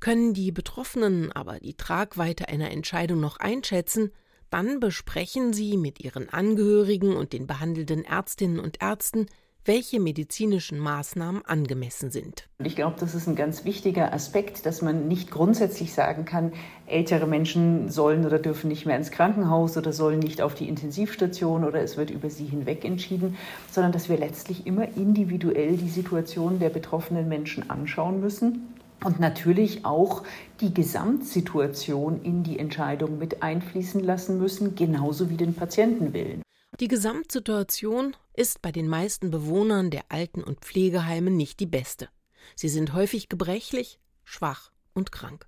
Können 0.00 0.34
die 0.34 0.52
Betroffenen 0.52 1.32
aber 1.32 1.60
die 1.60 1.74
Tragweite 1.74 2.48
einer 2.48 2.70
Entscheidung 2.70 3.20
noch 3.20 3.38
einschätzen, 3.38 4.12
dann 4.50 4.78
besprechen 4.78 5.52
sie 5.52 5.76
mit 5.76 6.00
ihren 6.00 6.28
Angehörigen 6.28 7.16
und 7.16 7.32
den 7.32 7.46
behandelnden 7.46 8.04
Ärztinnen 8.04 8.60
und 8.60 8.80
Ärzten, 8.80 9.26
welche 9.64 9.98
medizinischen 9.98 10.78
Maßnahmen 10.78 11.44
angemessen 11.44 12.10
sind. 12.10 12.48
Ich 12.62 12.76
glaube, 12.76 12.96
das 13.00 13.14
ist 13.14 13.26
ein 13.26 13.34
ganz 13.34 13.64
wichtiger 13.64 14.12
Aspekt, 14.12 14.66
dass 14.66 14.82
man 14.82 15.08
nicht 15.08 15.30
grundsätzlich 15.30 15.94
sagen 15.94 16.24
kann, 16.24 16.52
ältere 16.86 17.26
Menschen 17.26 17.88
sollen 17.88 18.26
oder 18.26 18.38
dürfen 18.38 18.68
nicht 18.68 18.84
mehr 18.84 18.96
ins 18.96 19.10
Krankenhaus 19.10 19.76
oder 19.76 19.92
sollen 19.92 20.18
nicht 20.18 20.42
auf 20.42 20.54
die 20.54 20.68
Intensivstation 20.68 21.64
oder 21.64 21.80
es 21.80 21.96
wird 21.96 22.10
über 22.10 22.28
sie 22.30 22.44
hinweg 22.44 22.84
entschieden, 22.84 23.36
sondern 23.70 23.92
dass 23.92 24.08
wir 24.08 24.18
letztlich 24.18 24.66
immer 24.66 24.86
individuell 24.96 25.76
die 25.76 25.88
Situation 25.88 26.58
der 26.58 26.70
betroffenen 26.70 27.28
Menschen 27.28 27.70
anschauen 27.70 28.20
müssen 28.20 28.73
und 29.04 29.20
natürlich 29.20 29.84
auch 29.84 30.22
die 30.60 30.74
Gesamtsituation 30.74 32.22
in 32.22 32.42
die 32.42 32.58
Entscheidung 32.58 33.18
mit 33.18 33.42
einfließen 33.42 34.02
lassen 34.02 34.38
müssen, 34.38 34.74
genauso 34.74 35.30
wie 35.30 35.36
den 35.36 35.54
Patientenwillen. 35.54 36.42
Die 36.80 36.88
Gesamtsituation 36.88 38.16
ist 38.32 38.60
bei 38.60 38.72
den 38.72 38.88
meisten 38.88 39.30
Bewohnern 39.30 39.90
der 39.90 40.04
Alten- 40.08 40.42
und 40.42 40.60
Pflegeheime 40.60 41.30
nicht 41.30 41.60
die 41.60 41.66
beste. 41.66 42.08
Sie 42.56 42.68
sind 42.68 42.92
häufig 42.94 43.28
gebrechlich, 43.28 44.00
schwach 44.24 44.72
und 44.92 45.12
krank. 45.12 45.46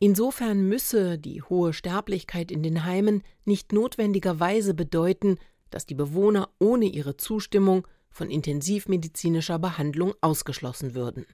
Insofern 0.00 0.66
müsse 0.68 1.18
die 1.18 1.42
hohe 1.42 1.72
Sterblichkeit 1.72 2.50
in 2.50 2.62
den 2.62 2.84
Heimen 2.84 3.22
nicht 3.44 3.72
notwendigerweise 3.72 4.74
bedeuten, 4.74 5.38
dass 5.70 5.86
die 5.86 5.94
Bewohner 5.94 6.48
ohne 6.58 6.86
ihre 6.86 7.16
Zustimmung 7.16 7.86
von 8.10 8.30
intensivmedizinischer 8.30 9.58
Behandlung 9.58 10.14
ausgeschlossen 10.22 10.94
würden. 10.94 11.26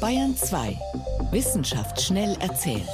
Bayern 0.00 0.36
2. 0.36 0.78
Wissenschaft 1.30 2.00
schnell 2.00 2.36
erzählt. 2.40 2.88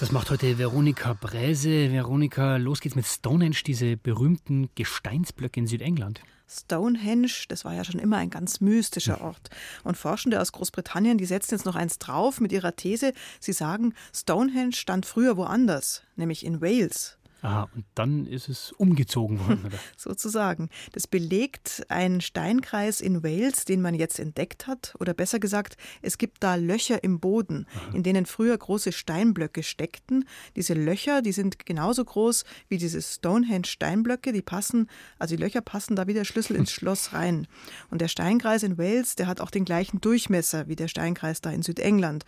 Das 0.00 0.10
macht 0.10 0.30
heute 0.30 0.58
Veronika 0.58 1.12
Bräse. 1.12 1.92
Veronika, 1.92 2.56
los 2.56 2.80
geht's 2.80 2.96
mit 2.96 3.06
Stonehenge, 3.06 3.62
diese 3.66 3.96
berühmten 3.96 4.68
Gesteinsblöcke 4.74 5.60
in 5.60 5.66
Südengland. 5.66 6.20
Stonehenge, 6.48 7.30
das 7.48 7.64
war 7.64 7.74
ja 7.74 7.84
schon 7.84 8.00
immer 8.00 8.16
ein 8.16 8.30
ganz 8.30 8.60
mystischer 8.60 9.20
Ort. 9.20 9.48
Und 9.84 9.96
Forschende 9.96 10.40
aus 10.40 10.52
Großbritannien, 10.52 11.18
die 11.18 11.24
setzen 11.24 11.54
jetzt 11.54 11.64
noch 11.64 11.76
eins 11.76 11.98
drauf 11.98 12.40
mit 12.40 12.52
ihrer 12.52 12.76
These. 12.76 13.12
Sie 13.40 13.52
sagen, 13.52 13.94
Stonehenge 14.14 14.72
stand 14.72 15.06
früher 15.06 15.36
woanders, 15.36 16.02
nämlich 16.16 16.44
in 16.44 16.60
Wales. 16.60 17.16
Aha, 17.42 17.68
und 17.74 17.84
dann 17.96 18.24
ist 18.26 18.48
es 18.48 18.70
umgezogen 18.70 19.40
worden, 19.40 19.64
oder? 19.66 19.78
Sozusagen. 19.96 20.70
Das 20.92 21.08
belegt 21.08 21.84
einen 21.88 22.20
Steinkreis 22.20 23.00
in 23.00 23.24
Wales, 23.24 23.64
den 23.64 23.82
man 23.82 23.94
jetzt 23.94 24.20
entdeckt 24.20 24.68
hat. 24.68 24.94
Oder 25.00 25.12
besser 25.12 25.40
gesagt, 25.40 25.76
es 26.02 26.18
gibt 26.18 26.44
da 26.44 26.54
Löcher 26.54 27.02
im 27.02 27.18
Boden, 27.18 27.66
Aha. 27.74 27.96
in 27.96 28.04
denen 28.04 28.26
früher 28.26 28.56
große 28.56 28.92
Steinblöcke 28.92 29.64
steckten. 29.64 30.24
Diese 30.54 30.74
Löcher, 30.74 31.20
die 31.20 31.32
sind 31.32 31.66
genauso 31.66 32.04
groß 32.04 32.44
wie 32.68 32.78
diese 32.78 33.02
Stonehenge-Steinblöcke. 33.02 34.32
Die 34.32 34.42
passen, 34.42 34.88
also 35.18 35.34
die 35.34 35.42
Löcher 35.42 35.62
passen 35.62 35.96
da 35.96 36.06
wie 36.06 36.14
der 36.14 36.24
Schlüssel 36.24 36.54
ins 36.54 36.70
Schloss 36.72 37.12
rein. 37.12 37.48
Und 37.90 38.00
der 38.00 38.08
Steinkreis 38.08 38.62
in 38.62 38.78
Wales, 38.78 39.16
der 39.16 39.26
hat 39.26 39.40
auch 39.40 39.50
den 39.50 39.64
gleichen 39.64 40.00
Durchmesser 40.00 40.68
wie 40.68 40.76
der 40.76 40.86
Steinkreis 40.86 41.40
da 41.40 41.50
in 41.50 41.62
Südengland. 41.62 42.24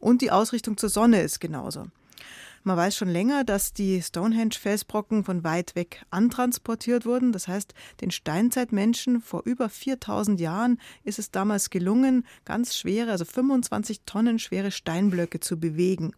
Und 0.00 0.22
die 0.22 0.32
Ausrichtung 0.32 0.76
zur 0.76 0.88
Sonne 0.88 1.22
ist 1.22 1.38
genauso. 1.38 1.86
Man 2.66 2.76
weiß 2.76 2.96
schon 2.96 3.06
länger, 3.06 3.44
dass 3.44 3.74
die 3.74 4.02
Stonehenge-Felsbrocken 4.02 5.22
von 5.22 5.44
weit 5.44 5.76
weg 5.76 6.04
antransportiert 6.10 7.06
wurden. 7.06 7.30
Das 7.30 7.46
heißt, 7.46 7.74
den 8.00 8.10
Steinzeitmenschen 8.10 9.20
vor 9.20 9.42
über 9.44 9.68
4000 9.68 10.40
Jahren 10.40 10.80
ist 11.04 11.20
es 11.20 11.30
damals 11.30 11.70
gelungen, 11.70 12.26
ganz 12.44 12.76
schwere, 12.76 13.12
also 13.12 13.24
25 13.24 14.00
Tonnen 14.04 14.40
schwere 14.40 14.72
Steinblöcke 14.72 15.38
zu 15.38 15.60
bewegen. 15.60 16.10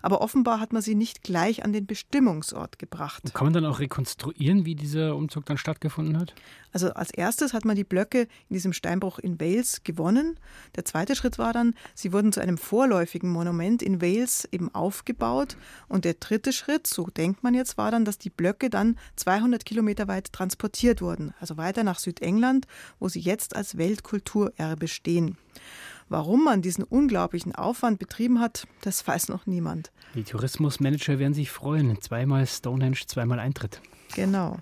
Aber 0.00 0.22
offenbar 0.22 0.58
hat 0.58 0.72
man 0.72 0.80
sie 0.80 0.94
nicht 0.94 1.22
gleich 1.22 1.66
an 1.66 1.74
den 1.74 1.84
Bestimmungsort 1.84 2.78
gebracht. 2.78 3.34
Kann 3.34 3.48
man 3.48 3.52
dann 3.52 3.66
auch 3.66 3.78
rekonstruieren, 3.78 4.64
wie 4.64 4.76
dieser 4.76 5.14
Umzug 5.14 5.44
dann 5.44 5.58
stattgefunden 5.58 6.18
hat? 6.18 6.34
Also 6.72 6.94
als 6.94 7.10
erstes 7.10 7.52
hat 7.52 7.64
man 7.64 7.76
die 7.76 7.84
Blöcke 7.84 8.22
in 8.48 8.54
diesem 8.54 8.72
Steinbruch 8.72 9.18
in 9.18 9.40
Wales 9.40 9.82
gewonnen. 9.84 10.38
Der 10.76 10.84
zweite 10.84 11.16
Schritt 11.16 11.38
war 11.38 11.52
dann, 11.52 11.74
sie 11.94 12.12
wurden 12.12 12.32
zu 12.32 12.40
einem 12.40 12.58
vorläufigen 12.58 13.30
Monument 13.30 13.82
in 13.82 14.00
Wales 14.00 14.48
eben 14.50 14.74
aufgebaut. 14.74 15.56
Und 15.90 16.04
der 16.04 16.14
dritte 16.14 16.52
Schritt, 16.52 16.86
so 16.86 17.06
denkt 17.06 17.42
man 17.42 17.52
jetzt, 17.52 17.76
war 17.76 17.90
dann, 17.90 18.04
dass 18.04 18.16
die 18.16 18.30
Blöcke 18.30 18.70
dann 18.70 18.96
200 19.16 19.64
Kilometer 19.64 20.06
weit 20.06 20.32
transportiert 20.32 21.02
wurden, 21.02 21.34
also 21.40 21.56
weiter 21.56 21.82
nach 21.82 21.98
Südengland, 21.98 22.68
wo 23.00 23.08
sie 23.08 23.18
jetzt 23.18 23.56
als 23.56 23.76
Weltkulturerbe 23.76 24.86
stehen. 24.86 25.36
Warum 26.08 26.44
man 26.44 26.62
diesen 26.62 26.84
unglaublichen 26.84 27.54
Aufwand 27.54 27.98
betrieben 27.98 28.40
hat, 28.40 28.68
das 28.82 29.04
weiß 29.06 29.28
noch 29.28 29.46
niemand. 29.46 29.90
Die 30.14 30.22
Tourismusmanager 30.22 31.18
werden 31.18 31.34
sich 31.34 31.50
freuen. 31.50 32.00
Zweimal 32.00 32.46
Stonehenge, 32.46 32.98
zweimal 33.06 33.40
Eintritt. 33.40 33.80
Genau. 34.14 34.58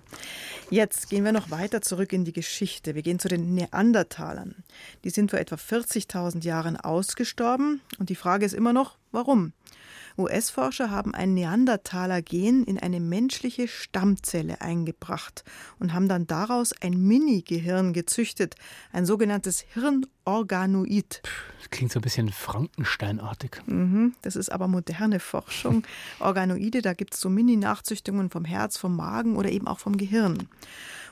Jetzt 0.69 1.09
gehen 1.09 1.25
wir 1.25 1.31
noch 1.31 1.49
weiter 1.49 1.81
zurück 1.81 2.13
in 2.13 2.23
die 2.23 2.33
Geschichte. 2.33 2.93
Wir 2.93 3.01
gehen 3.01 3.17
zu 3.17 3.27
den 3.27 3.55
Neandertalern. 3.55 4.63
Die 5.03 5.09
sind 5.09 5.31
vor 5.31 5.39
etwa 5.39 5.55
40.000 5.55 6.43
Jahren 6.43 6.77
ausgestorben. 6.77 7.81
Und 7.97 8.09
die 8.09 8.15
Frage 8.15 8.45
ist 8.45 8.53
immer 8.53 8.73
noch, 8.73 8.98
warum? 9.11 9.53
US-Forscher 10.19 10.91
haben 10.91 11.15
ein 11.15 11.33
Neandertaler-Gen 11.33 12.65
in 12.65 12.77
eine 12.77 12.99
menschliche 12.99 13.69
Stammzelle 13.69 14.59
eingebracht 14.59 15.45
und 15.79 15.93
haben 15.93 16.09
dann 16.09 16.27
daraus 16.27 16.73
ein 16.81 17.07
Mini-Gehirn 17.07 17.93
gezüchtet, 17.93 18.55
ein 18.91 19.05
sogenanntes 19.05 19.63
Hirnorganoid. 19.73 21.21
Das 21.59 21.69
klingt 21.69 21.93
so 21.93 21.99
ein 21.99 22.01
bisschen 22.01 22.29
Frankensteinartig. 22.29 23.61
Mhm, 23.65 24.13
das 24.21 24.35
ist 24.35 24.51
aber 24.51 24.67
moderne 24.67 25.21
Forschung. 25.21 25.83
Organoide, 26.19 26.81
da 26.81 26.93
gibt 26.93 27.13
es 27.13 27.21
so 27.21 27.29
Mini-Nachzüchtungen 27.29 28.29
vom 28.29 28.43
Herz, 28.43 28.77
vom 28.77 28.97
Magen 28.97 29.37
oder 29.37 29.49
eben 29.49 29.67
auch 29.67 29.79
vom 29.79 29.95
Gehirn. 29.95 30.49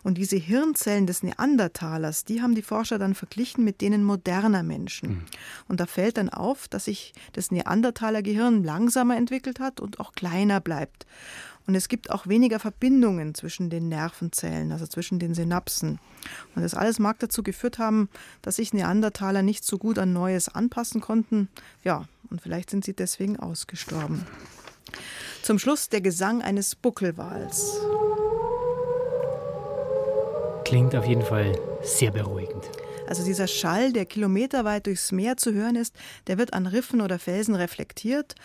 Und 0.08 0.18
diese 0.18 0.38
Hirnzellen 0.38 1.06
des 1.06 1.22
Neandertalers, 1.22 2.24
die 2.24 2.42
haben 2.42 2.56
die 2.56 2.62
Forscher 2.62 2.98
dann 2.98 3.14
verglichen 3.14 3.66
mit 3.66 3.82
denen 3.82 4.06
moderner 4.06 4.64
Menschen. 4.64 5.10
Mhm. 5.10 5.26
Und 5.68 5.82
da 5.82 5.86
fällt 5.86 6.16
dann 6.16 6.30
auf, 6.30 6.70
dass 6.70 6.86
sich 6.86 7.12
das 7.34 7.52
Neandertaler-Gehirn 7.52 8.64
langsamer 8.64 9.18
entwickelt 9.18 9.60
hat 9.60 9.82
und 9.82 10.00
auch 10.00 10.14
kleiner 10.14 10.62
bleibt. 10.62 11.06
Und 11.66 11.76
es 11.76 11.90
gibt 11.90 12.10
auch 12.10 12.26
weniger 12.26 12.58
Verbindungen 12.60 13.36
zwischen 13.36 13.70
den 13.70 13.90
Nervenzellen, 13.90 14.72
also 14.72 14.88
zwischen 14.88 15.20
den 15.20 15.34
Synapsen. 15.34 16.00
Und 16.56 16.62
das 16.62 16.74
alles 16.74 17.00
mag 17.00 17.20
dazu 17.20 17.44
geführt 17.44 17.78
haben, 17.78 18.08
dass 18.42 18.56
sich 18.56 18.74
Neandertaler 18.74 19.42
nicht 19.42 19.66
so 19.66 19.78
gut 19.78 20.00
an 20.00 20.14
Neues 20.14 20.48
anpassen 20.48 21.02
konnten. 21.02 21.50
Ja, 21.84 22.06
und 22.30 22.42
vielleicht 22.42 22.70
sind 22.70 22.86
sie 22.86 22.94
deswegen 22.94 23.38
ausgestorben. 23.38 24.26
Zum 25.42 25.60
Schluss 25.60 25.90
der 25.90 26.00
Gesang 26.00 26.42
eines 26.42 26.76
Buckelwals. 26.76 27.82
Klingt 30.68 30.94
auf 30.96 31.06
jeden 31.06 31.22
Fall 31.22 31.58
sehr 31.82 32.12
beruhigend. 32.12 32.70
Also 33.08 33.24
dieser 33.24 33.48
Schall, 33.48 33.94
der 33.94 34.06
kilometerweit 34.06 34.86
durchs 34.86 35.14
Meer 35.14 35.38
zu 35.38 35.54
hören 35.54 35.78
ist, 35.78 35.96
der 36.28 36.38
wird 36.38 36.54
an 36.54 36.68
Riffen 36.68 37.00
oder 37.00 37.20
Felsen 37.20 37.56
reflektiert. 37.56 38.36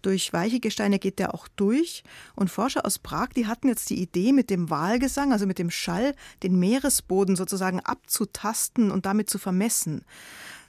Durch 0.00 0.32
weiche 0.32 0.58
Gesteine 0.58 0.98
geht 0.98 1.18
der 1.18 1.34
auch 1.34 1.48
durch. 1.48 2.02
Und 2.34 2.48
Forscher 2.48 2.86
aus 2.86 2.98
Prag, 2.98 3.28
die 3.36 3.46
hatten 3.46 3.68
jetzt 3.68 3.90
die 3.90 4.00
Idee, 4.00 4.32
mit 4.32 4.48
dem 4.48 4.70
Walgesang, 4.70 5.32
also 5.32 5.44
mit 5.44 5.58
dem 5.58 5.70
Schall, 5.70 6.14
den 6.42 6.58
Meeresboden 6.58 7.36
sozusagen 7.36 7.80
abzutasten 7.80 8.90
und 8.90 9.04
damit 9.04 9.28
zu 9.28 9.36
vermessen. 9.36 10.06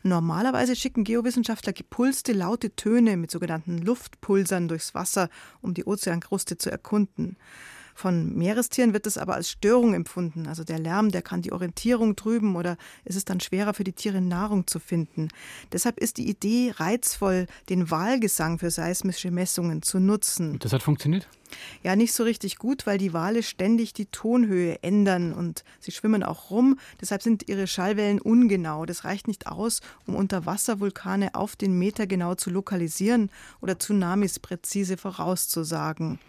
Normalerweise 0.04 0.76
schicken 0.76 1.06
Geowissenschaftler 1.06 1.72
gepulste, 1.72 2.34
laute 2.34 2.76
Töne 2.76 3.16
mit 3.16 3.32
sogenannten 3.32 3.78
Luftpulsern 3.78 4.68
durchs 4.68 4.94
Wasser, 4.94 5.30
um 5.62 5.74
die 5.74 5.86
Ozeankruste 5.86 6.58
zu 6.58 6.70
erkunden. 6.70 7.38
Von 7.98 8.36
Meerestieren 8.36 8.94
wird 8.94 9.08
es 9.08 9.18
aber 9.18 9.34
als 9.34 9.50
Störung 9.50 9.96
empfunden. 9.96 10.46
Also 10.46 10.64
der 10.64 10.78
Lärm, 10.78 11.10
der 11.10 11.24
kann 11.24 11.42
die 11.42 11.52
Orientierung 11.52 12.16
trüben 12.16 12.56
oder 12.56 12.78
ist 13.06 13.16
es 13.16 13.26
dann 13.26 13.40
schwerer 13.40 13.74
für 13.74 13.84
die 13.84 13.92
Tiere 13.92 14.22
Nahrung 14.22 14.68
zu 14.68 14.78
finden. 14.80 15.30
Deshalb 15.72 15.98
ist 15.98 16.18
die 16.18 16.30
Idee 16.30 16.72
reizvoll, 16.76 17.48
den 17.70 17.90
Wahlgesang 17.90 18.60
für 18.60 18.70
seismische 18.70 19.32
Messungen 19.32 19.82
zu 19.82 20.00
nutzen. 20.00 20.52
Und 20.52 20.64
das 20.64 20.74
hat 20.74 20.84
funktioniert? 20.84 21.28
Ja, 21.82 21.96
nicht 21.96 22.14
so 22.14 22.22
richtig 22.22 22.60
gut, 22.60 22.86
weil 22.86 23.00
die 23.00 23.14
Wale 23.14 23.42
ständig 23.42 23.94
die 23.94 24.06
Tonhöhe 24.06 24.78
ändern 24.84 25.34
und 25.34 25.64
sie 25.80 25.92
schwimmen 25.92 26.22
auch 26.22 26.52
rum. 26.52 26.78
Deshalb 27.02 27.24
sind 27.24 27.50
ihre 27.50 27.66
Schallwellen 27.66 28.22
ungenau. 28.22 28.86
Das 28.86 29.06
reicht 29.06 29.28
nicht 29.28 29.48
aus, 29.48 29.82
um 30.06 30.16
Unterwasservulkane 30.16 31.34
auf 31.34 31.56
den 31.56 31.80
Meter 31.80 32.06
genau 32.06 32.36
zu 32.36 32.52
lokalisieren 32.52 33.32
oder 33.60 33.80
Tsunamis 33.80 34.38
präzise 34.38 34.98
vorauszusagen. 34.98 36.20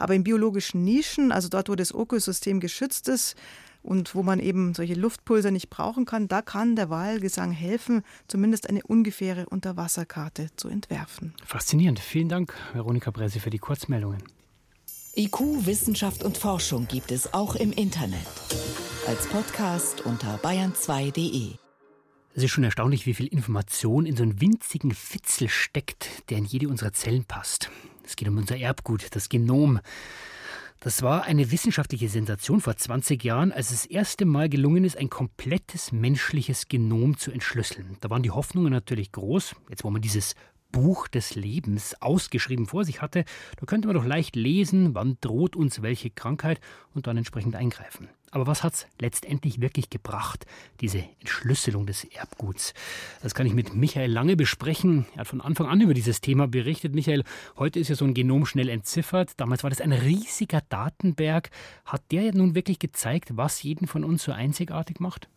Aber 0.00 0.14
in 0.14 0.24
biologischen 0.24 0.84
Nischen, 0.84 1.30
also 1.30 1.48
dort, 1.48 1.68
wo 1.68 1.74
das 1.74 1.92
Ökosystem 1.92 2.60
geschützt 2.60 3.08
ist, 3.08 3.36
und 3.82 4.14
wo 4.14 4.22
man 4.22 4.40
eben 4.40 4.74
solche 4.74 4.94
Luftpulse 4.94 5.50
nicht 5.50 5.70
brauchen 5.70 6.04
kann, 6.04 6.28
da 6.28 6.42
kann 6.42 6.76
der 6.76 6.90
Wahlgesang 6.90 7.50
helfen, 7.52 8.02
zumindest 8.28 8.68
eine 8.68 8.82
ungefähre 8.82 9.46
Unterwasserkarte 9.46 10.48
zu 10.56 10.68
entwerfen. 10.68 11.34
Faszinierend. 11.44 11.98
Vielen 11.98 12.28
Dank, 12.28 12.54
Veronika 12.72 13.10
Bresse, 13.10 13.40
für 13.40 13.50
die 13.50 13.58
Kurzmeldungen. 13.58 14.22
IQ, 15.16 15.66
Wissenschaft 15.66 16.22
und 16.22 16.38
Forschung 16.38 16.86
gibt 16.86 17.10
es 17.10 17.34
auch 17.34 17.56
im 17.56 17.72
Internet. 17.72 18.26
Als 19.06 19.26
Podcast 19.26 20.02
unter 20.02 20.36
bayern2.de. 20.36 21.54
Es 22.32 22.44
ist 22.44 22.50
schon 22.52 22.62
erstaunlich, 22.62 23.06
wie 23.06 23.14
viel 23.14 23.26
Information 23.26 24.06
in 24.06 24.16
so 24.16 24.22
einem 24.22 24.40
winzigen 24.40 24.92
Fitzel 24.92 25.48
steckt, 25.48 26.30
der 26.30 26.38
in 26.38 26.44
jede 26.44 26.68
unserer 26.68 26.92
Zellen 26.92 27.24
passt. 27.24 27.70
Es 28.10 28.16
geht 28.16 28.28
um 28.28 28.38
unser 28.38 28.58
Erbgut, 28.58 29.14
das 29.14 29.28
Genom. 29.28 29.78
Das 30.80 31.02
war 31.02 31.22
eine 31.22 31.52
wissenschaftliche 31.52 32.08
Sensation 32.08 32.60
vor 32.60 32.76
20 32.76 33.22
Jahren, 33.22 33.52
als 33.52 33.70
es 33.70 33.82
das 33.82 33.86
erste 33.86 34.24
Mal 34.24 34.48
gelungen 34.48 34.82
ist, 34.82 34.96
ein 34.96 35.08
komplettes 35.08 35.92
menschliches 35.92 36.66
Genom 36.66 37.18
zu 37.18 37.30
entschlüsseln. 37.30 37.98
Da 38.00 38.10
waren 38.10 38.24
die 38.24 38.32
Hoffnungen 38.32 38.72
natürlich 38.72 39.12
groß. 39.12 39.54
Jetzt, 39.68 39.84
wo 39.84 39.90
man 39.90 40.02
dieses 40.02 40.34
Buch 40.72 41.06
des 41.06 41.36
Lebens 41.36 41.94
ausgeschrieben 42.02 42.66
vor 42.66 42.84
sich 42.84 43.00
hatte, 43.00 43.24
da 43.60 43.66
könnte 43.66 43.86
man 43.86 43.94
doch 43.94 44.04
leicht 44.04 44.34
lesen, 44.34 44.92
wann 44.92 45.16
droht 45.20 45.54
uns 45.54 45.80
welche 45.80 46.10
Krankheit 46.10 46.60
und 46.94 47.06
dann 47.06 47.16
entsprechend 47.16 47.54
eingreifen. 47.54 48.08
Aber 48.32 48.46
was 48.46 48.62
hat 48.62 48.74
es 48.74 48.86
letztendlich 49.00 49.60
wirklich 49.60 49.90
gebracht, 49.90 50.46
diese 50.80 51.04
Entschlüsselung 51.18 51.86
des 51.86 52.04
Erbguts? 52.04 52.74
Das 53.22 53.34
kann 53.34 53.46
ich 53.46 53.54
mit 53.54 53.74
Michael 53.74 54.10
Lange 54.10 54.36
besprechen. 54.36 55.06
Er 55.14 55.20
hat 55.20 55.26
von 55.26 55.40
Anfang 55.40 55.66
an 55.66 55.80
über 55.80 55.94
dieses 55.94 56.20
Thema 56.20 56.46
berichtet. 56.46 56.94
Michael, 56.94 57.24
heute 57.58 57.80
ist 57.80 57.88
ja 57.88 57.96
so 57.96 58.04
ein 58.04 58.14
Genom 58.14 58.46
schnell 58.46 58.68
entziffert. 58.68 59.32
Damals 59.38 59.64
war 59.64 59.70
das 59.70 59.80
ein 59.80 59.92
riesiger 59.92 60.62
Datenberg. 60.68 61.50
Hat 61.84 62.02
der 62.12 62.32
nun 62.32 62.54
wirklich 62.54 62.78
gezeigt, 62.78 63.36
was 63.36 63.62
jeden 63.64 63.88
von 63.88 64.04
uns 64.04 64.22
so 64.22 64.32
einzigartig 64.32 65.00
macht? 65.00 65.28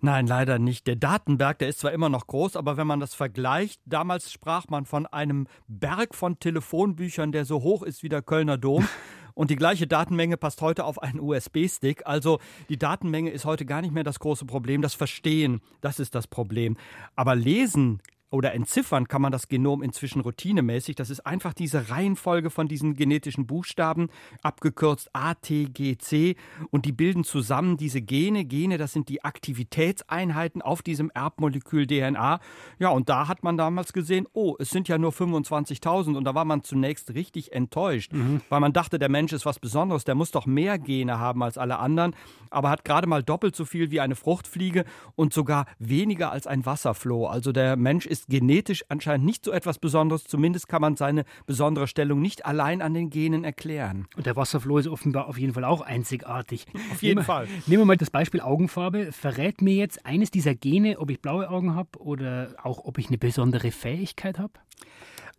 Nein, 0.00 0.26
leider 0.26 0.58
nicht. 0.58 0.86
Der 0.86 0.96
Datenberg, 0.96 1.58
der 1.58 1.68
ist 1.68 1.80
zwar 1.80 1.92
immer 1.92 2.08
noch 2.08 2.26
groß, 2.26 2.56
aber 2.56 2.76
wenn 2.76 2.86
man 2.86 3.00
das 3.00 3.14
vergleicht, 3.14 3.80
damals 3.84 4.30
sprach 4.30 4.68
man 4.68 4.84
von 4.84 5.06
einem 5.06 5.48
Berg 5.66 6.14
von 6.14 6.38
Telefonbüchern, 6.38 7.32
der 7.32 7.44
so 7.44 7.62
hoch 7.62 7.82
ist 7.82 8.02
wie 8.02 8.08
der 8.08 8.22
Kölner 8.22 8.58
Dom. 8.58 8.86
Und 9.38 9.52
die 9.52 9.56
gleiche 9.56 9.86
Datenmenge 9.86 10.36
passt 10.36 10.62
heute 10.62 10.84
auf 10.84 11.00
einen 11.00 11.20
USB-Stick. 11.20 12.04
Also 12.04 12.40
die 12.68 12.76
Datenmenge 12.76 13.30
ist 13.30 13.44
heute 13.44 13.64
gar 13.64 13.82
nicht 13.82 13.94
mehr 13.94 14.02
das 14.02 14.18
große 14.18 14.46
Problem. 14.46 14.82
Das 14.82 14.94
Verstehen, 14.94 15.60
das 15.80 16.00
ist 16.00 16.16
das 16.16 16.26
Problem. 16.26 16.76
Aber 17.14 17.36
lesen 17.36 18.00
oder 18.30 18.52
entziffern 18.52 19.08
kann 19.08 19.22
man 19.22 19.32
das 19.32 19.48
Genom 19.48 19.82
inzwischen 19.82 20.20
routinemäßig. 20.20 20.96
Das 20.96 21.10
ist 21.10 21.20
einfach 21.20 21.54
diese 21.54 21.90
Reihenfolge 21.90 22.50
von 22.50 22.68
diesen 22.68 22.94
genetischen 22.94 23.46
Buchstaben, 23.46 24.08
abgekürzt 24.42 25.10
A, 25.14 25.34
T, 25.34 25.64
G, 25.66 25.96
C. 25.96 26.36
Und 26.70 26.84
die 26.84 26.92
bilden 26.92 27.24
zusammen 27.24 27.76
diese 27.76 28.02
Gene. 28.02 28.44
Gene, 28.44 28.76
das 28.76 28.92
sind 28.92 29.08
die 29.08 29.24
Aktivitätseinheiten 29.24 30.60
auf 30.60 30.82
diesem 30.82 31.10
Erbmolekül 31.10 31.86
DNA. 31.86 32.40
Ja, 32.78 32.88
und 32.90 33.08
da 33.08 33.28
hat 33.28 33.42
man 33.42 33.56
damals 33.56 33.92
gesehen, 33.92 34.26
oh, 34.32 34.56
es 34.58 34.70
sind 34.70 34.88
ja 34.88 34.98
nur 34.98 35.12
25.000. 35.12 36.16
Und 36.16 36.24
da 36.24 36.34
war 36.34 36.44
man 36.44 36.62
zunächst 36.62 37.14
richtig 37.14 37.52
enttäuscht, 37.52 38.12
mhm. 38.12 38.42
weil 38.50 38.60
man 38.60 38.72
dachte, 38.72 38.98
der 38.98 39.08
Mensch 39.08 39.32
ist 39.32 39.46
was 39.46 39.58
Besonderes, 39.58 40.04
der 40.04 40.14
muss 40.14 40.30
doch 40.32 40.46
mehr 40.46 40.78
Gene 40.78 41.18
haben 41.18 41.42
als 41.42 41.56
alle 41.56 41.78
anderen. 41.78 42.14
Aber 42.50 42.70
hat 42.70 42.84
gerade 42.84 43.06
mal 43.06 43.22
doppelt 43.22 43.56
so 43.56 43.64
viel 43.64 43.90
wie 43.90 44.00
eine 44.00 44.16
Fruchtfliege 44.16 44.84
und 45.16 45.32
sogar 45.32 45.66
weniger 45.78 46.30
als 46.30 46.46
ein 46.46 46.66
Wasserfloh. 46.66 47.26
Also 47.26 47.52
der 47.52 47.76
Mensch 47.76 48.06
ist 48.06 48.17
ist 48.20 48.28
genetisch 48.28 48.84
anscheinend 48.88 49.26
nicht 49.26 49.44
so 49.44 49.52
etwas 49.52 49.78
Besonderes. 49.78 50.24
Zumindest 50.24 50.68
kann 50.68 50.80
man 50.80 50.96
seine 50.96 51.24
besondere 51.46 51.86
Stellung 51.86 52.20
nicht 52.20 52.46
allein 52.46 52.82
an 52.82 52.94
den 52.94 53.10
Genen 53.10 53.44
erklären. 53.44 54.06
Und 54.16 54.26
der 54.26 54.36
Wasserfloh 54.36 54.78
ist 54.78 54.88
offenbar 54.88 55.28
auf 55.28 55.38
jeden 55.38 55.54
Fall 55.54 55.64
auch 55.64 55.80
einzigartig. 55.80 56.66
Auf 56.92 57.02
jeden 57.02 57.16
nehmen, 57.16 57.26
Fall. 57.26 57.46
Nehmen 57.66 57.82
wir 57.82 57.86
mal 57.86 57.96
das 57.96 58.10
Beispiel 58.10 58.40
Augenfarbe. 58.40 59.12
Verrät 59.12 59.60
mir 59.62 59.74
jetzt 59.74 60.06
eines 60.06 60.30
dieser 60.30 60.54
Gene, 60.54 60.98
ob 60.98 61.10
ich 61.10 61.20
blaue 61.20 61.48
Augen 61.50 61.74
habe 61.74 61.98
oder 61.98 62.54
auch 62.62 62.84
ob 62.84 62.98
ich 62.98 63.08
eine 63.08 63.18
besondere 63.18 63.70
Fähigkeit 63.70 64.38
habe? 64.38 64.52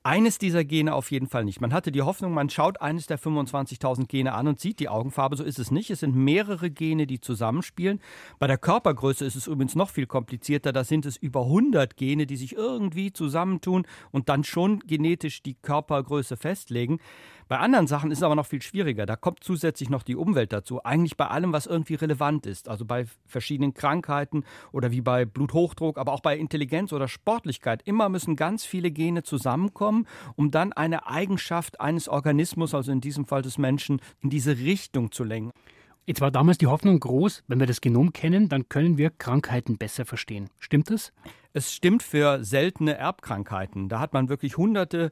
Eines 0.10 0.40
dieser 0.40 0.66
Gene 0.66 0.96
auf 0.96 1.12
jeden 1.12 1.28
Fall 1.28 1.46
nicht. 1.46 1.62
Man 1.62 1.72
hatte 1.72 1.92
die 1.92 2.02
Hoffnung, 2.02 2.34
man 2.34 2.50
schaut 2.50 2.82
eines 2.82 3.06
der 3.06 3.20
25.000 3.20 4.08
Gene 4.08 4.34
an 4.34 4.48
und 4.48 4.60
sieht 4.60 4.80
die 4.80 4.90
Augenfarbe. 4.90 5.38
So 5.38 5.44
ist 5.44 5.60
es 5.60 5.70
nicht. 5.70 5.92
Es 5.92 6.00
sind 6.00 6.16
mehrere 6.16 6.72
Gene, 6.72 7.06
die 7.06 7.20
zusammenspielen. 7.20 8.02
Bei 8.40 8.48
der 8.48 8.58
Körpergröße 8.58 9.24
ist 9.24 9.36
es 9.36 9.46
übrigens 9.46 9.76
noch 9.76 9.92
viel 9.92 10.08
komplizierter. 10.08 10.74
Da 10.74 10.84
sind 10.84 11.06
es 11.06 11.16
über 11.16 11.44
100 11.44 11.96
Gene, 11.96 12.26
die 12.26 12.38
sich 12.38 12.56
irgendwie 12.56 13.14
zusammentun 13.14 13.86
und 14.10 14.30
dann 14.30 14.44
schon 14.44 14.80
genetisch 14.80 15.44
die 15.44 15.54
Körpergröße 15.54 16.38
festlegen. 16.38 17.00
Bei 17.50 17.58
anderen 17.58 17.88
Sachen 17.88 18.12
ist 18.12 18.20
es 18.20 18.24
aber 18.24 18.36
noch 18.36 18.46
viel 18.46 18.62
schwieriger. 18.62 19.08
Da 19.08 19.16
kommt 19.16 19.44
zusätzlich 19.44 19.90
noch 19.90 20.04
die 20.04 20.16
Umwelt 20.16 20.54
dazu. 20.54 20.84
Eigentlich 20.84 21.18
bei 21.18 21.28
allem, 21.28 21.52
was 21.52 21.66
irgendwie 21.66 21.96
relevant 21.96 22.46
ist. 22.46 22.70
Also 22.70 22.86
bei 22.86 23.08
verschiedenen 23.26 23.74
Krankheiten 23.74 24.44
oder 24.72 24.92
wie 24.92 25.02
bei 25.02 25.26
Bluthochdruck, 25.26 25.98
aber 25.98 26.14
auch 26.14 26.20
bei 26.22 26.38
Intelligenz 26.38 26.94
oder 26.94 27.08
Sportlichkeit. 27.08 27.82
Immer 27.86 28.08
müssen 28.08 28.36
ganz 28.36 28.66
viele 28.66 28.92
Gene 28.92 29.24
zusammenkommen, 29.24 30.06
um 30.36 30.52
dann 30.52 30.74
eine 30.74 31.08
Eigenschaft 31.08 31.82
eines 31.82 32.08
Organismus, 32.08 32.76
also 32.76 32.92
in 32.92 33.02
diesem 33.02 33.26
Fall 33.26 33.42
des 33.42 33.58
Menschen, 33.58 34.00
in 34.22 34.30
diese 34.30 34.56
Richtung 34.60 35.12
zu 35.12 35.24
lenken. 35.24 35.52
Jetzt 36.06 36.22
war 36.22 36.30
damals 36.30 36.60
die 36.60 36.68
Hoffnung 36.68 37.00
groß, 37.00 37.46
wenn 37.48 37.60
wir 37.60 37.68
das 37.68 37.82
Genom 37.82 38.14
kennen, 38.14 38.48
dann 38.48 38.70
können 38.70 39.00
wir 39.00 39.10
Krankheiten 39.10 39.78
besser 39.80 40.06
verstehen. 40.06 40.52
Stimmt 40.60 40.92
das? 40.92 41.14
Es 41.54 41.74
stimmt 41.74 42.04
für 42.04 42.44
seltene 42.44 42.96
Erbkrankheiten. 42.96 43.90
Da 43.90 44.00
hat 44.00 44.14
man 44.14 44.30
wirklich 44.30 44.58
hunderte 44.58 45.12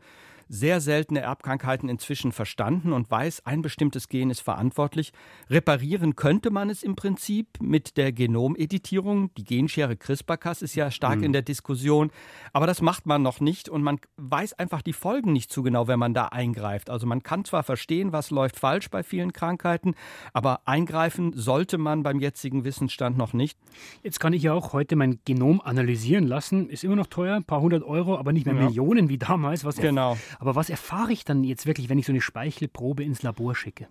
sehr 0.49 0.81
seltene 0.81 1.21
Erbkrankheiten 1.21 1.89
inzwischen 1.89 2.31
verstanden 2.31 2.93
und 2.93 3.09
weiß, 3.09 3.45
ein 3.45 3.61
bestimmtes 3.61 4.09
Gen 4.09 4.29
ist 4.29 4.41
verantwortlich. 4.41 5.13
Reparieren 5.49 6.15
könnte 6.15 6.49
man 6.49 6.69
es 6.69 6.83
im 6.83 6.95
Prinzip 6.95 7.47
mit 7.61 7.97
der 7.97 8.11
Genomeditierung. 8.11 9.33
Die 9.35 9.43
Genschere 9.43 9.97
CRISPR-Cas 9.97 10.61
ist 10.61 10.75
ja 10.75 10.91
stark 10.91 11.17
mhm. 11.17 11.23
in 11.23 11.33
der 11.33 11.41
Diskussion, 11.41 12.11
aber 12.53 12.67
das 12.67 12.81
macht 12.81 13.05
man 13.05 13.21
noch 13.21 13.39
nicht 13.39 13.69
und 13.69 13.83
man 13.83 13.99
weiß 14.17 14.53
einfach 14.53 14.81
die 14.81 14.93
Folgen 14.93 15.33
nicht 15.33 15.51
zu 15.51 15.63
genau, 15.63 15.87
wenn 15.87 15.99
man 15.99 16.13
da 16.13 16.27
eingreift. 16.27 16.89
Also 16.89 17.07
man 17.07 17.23
kann 17.23 17.45
zwar 17.45 17.63
verstehen, 17.63 18.11
was 18.13 18.31
läuft 18.31 18.59
falsch 18.59 18.89
bei 18.89 19.03
vielen 19.03 19.33
Krankheiten, 19.33 19.95
aber 20.33 20.61
eingreifen 20.65 21.33
sollte 21.33 21.77
man 21.77 22.03
beim 22.03 22.19
jetzigen 22.19 22.63
Wissensstand 22.63 23.17
noch 23.17 23.33
nicht. 23.33 23.57
Jetzt 24.03 24.19
kann 24.19 24.33
ich 24.33 24.43
ja 24.43 24.53
auch 24.53 24.73
heute 24.73 24.95
mein 24.95 25.19
Genom 25.25 25.61
analysieren 25.61 26.25
lassen. 26.25 26.69
Ist 26.69 26.83
immer 26.83 26.95
noch 26.95 27.07
teuer, 27.07 27.35
ein 27.35 27.43
paar 27.43 27.61
hundert 27.61 27.83
Euro, 27.83 28.17
aber 28.17 28.33
nicht 28.33 28.45
mehr 28.45 28.55
ja. 28.55 28.65
Millionen 28.65 29.09
wie 29.09 29.17
damals. 29.17 29.65
Was 29.65 29.77
genau. 29.77 30.17
Aber 30.39 30.55
was 30.55 30.69
erfahre 30.69 31.11
ich 31.11 31.25
dann 31.25 31.43
jetzt 31.43 31.65
wirklich, 31.65 31.89
wenn 31.89 31.97
ich 31.97 32.05
so 32.05 32.11
eine 32.11 32.21
Speichelprobe 32.21 33.03
ins 33.03 33.23
Labor 33.23 33.55
schicke? 33.55 33.87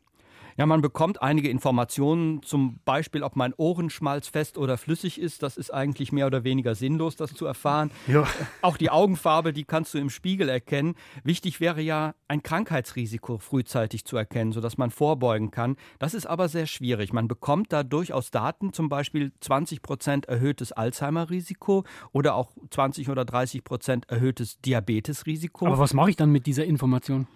Ja, 0.59 0.65
man 0.65 0.81
bekommt 0.81 1.21
einige 1.21 1.51
Informationen, 1.51 2.43
zum 2.43 2.81
Beispiel, 2.87 3.23
ob 3.23 3.37
mein 3.37 3.53
Ohrenschmalz 3.59 4.29
fest 4.29 4.57
oder 4.57 4.79
flüssig 4.79 5.21
ist. 5.21 5.43
Das 5.43 5.59
ist 5.59 5.73
eigentlich 5.73 6.13
mehr 6.13 6.27
oder 6.27 6.45
weniger 6.45 6.75
sinnlos, 6.75 7.15
das 7.17 7.35
zu 7.35 7.45
erfahren. 7.45 7.91
Ja. 8.07 8.27
Auch 8.63 8.79
die 8.79 8.89
Augenfarbe, 8.89 9.53
die 9.53 9.65
kannst 9.65 9.93
du 9.93 9.99
im 9.99 10.09
Spiegel 10.09 10.49
erkennen. 10.49 10.95
Wichtig 11.25 11.61
wäre 11.61 11.83
ja, 11.83 12.15
ein 12.27 12.43
Krankheitsrisiko 12.43 13.37
frühzeitig 13.37 14.07
zu 14.07 14.17
erkennen, 14.17 14.53
sodass 14.53 14.79
man 14.79 14.91
vorbeugen 14.91 15.51
kann. 15.51 15.77
Das 15.99 16.15
ist 16.15 16.27
aber 16.27 16.49
sehr 16.49 16.67
schwierig. 16.67 17.13
Man 17.13 17.29
bekommt 17.29 17.71
da 17.73 17.83
durchaus 17.83 18.31
Daten, 18.31 18.73
zum 18.73 18.89
Beispiel 18.89 19.33
20 19.41 19.83
Prozent 19.83 20.27
erhöhtes 20.27 20.73
Alzheimer-Risiko 20.73 21.85
oder 22.13 22.35
auch 22.35 22.53
20 22.71 23.11
oder 23.11 23.27
30 23.27 23.63
Prozent 23.63 24.09
erhöhtes 24.09 24.59
Diabetesrisiko. 24.63 25.67
Aber 25.67 25.79
was 25.79 25.93
mache 25.93 26.09
ich 26.11 26.17
dann 26.17 26.33
mit 26.33 26.47
dieser 26.47 26.65
Information? 26.65 27.27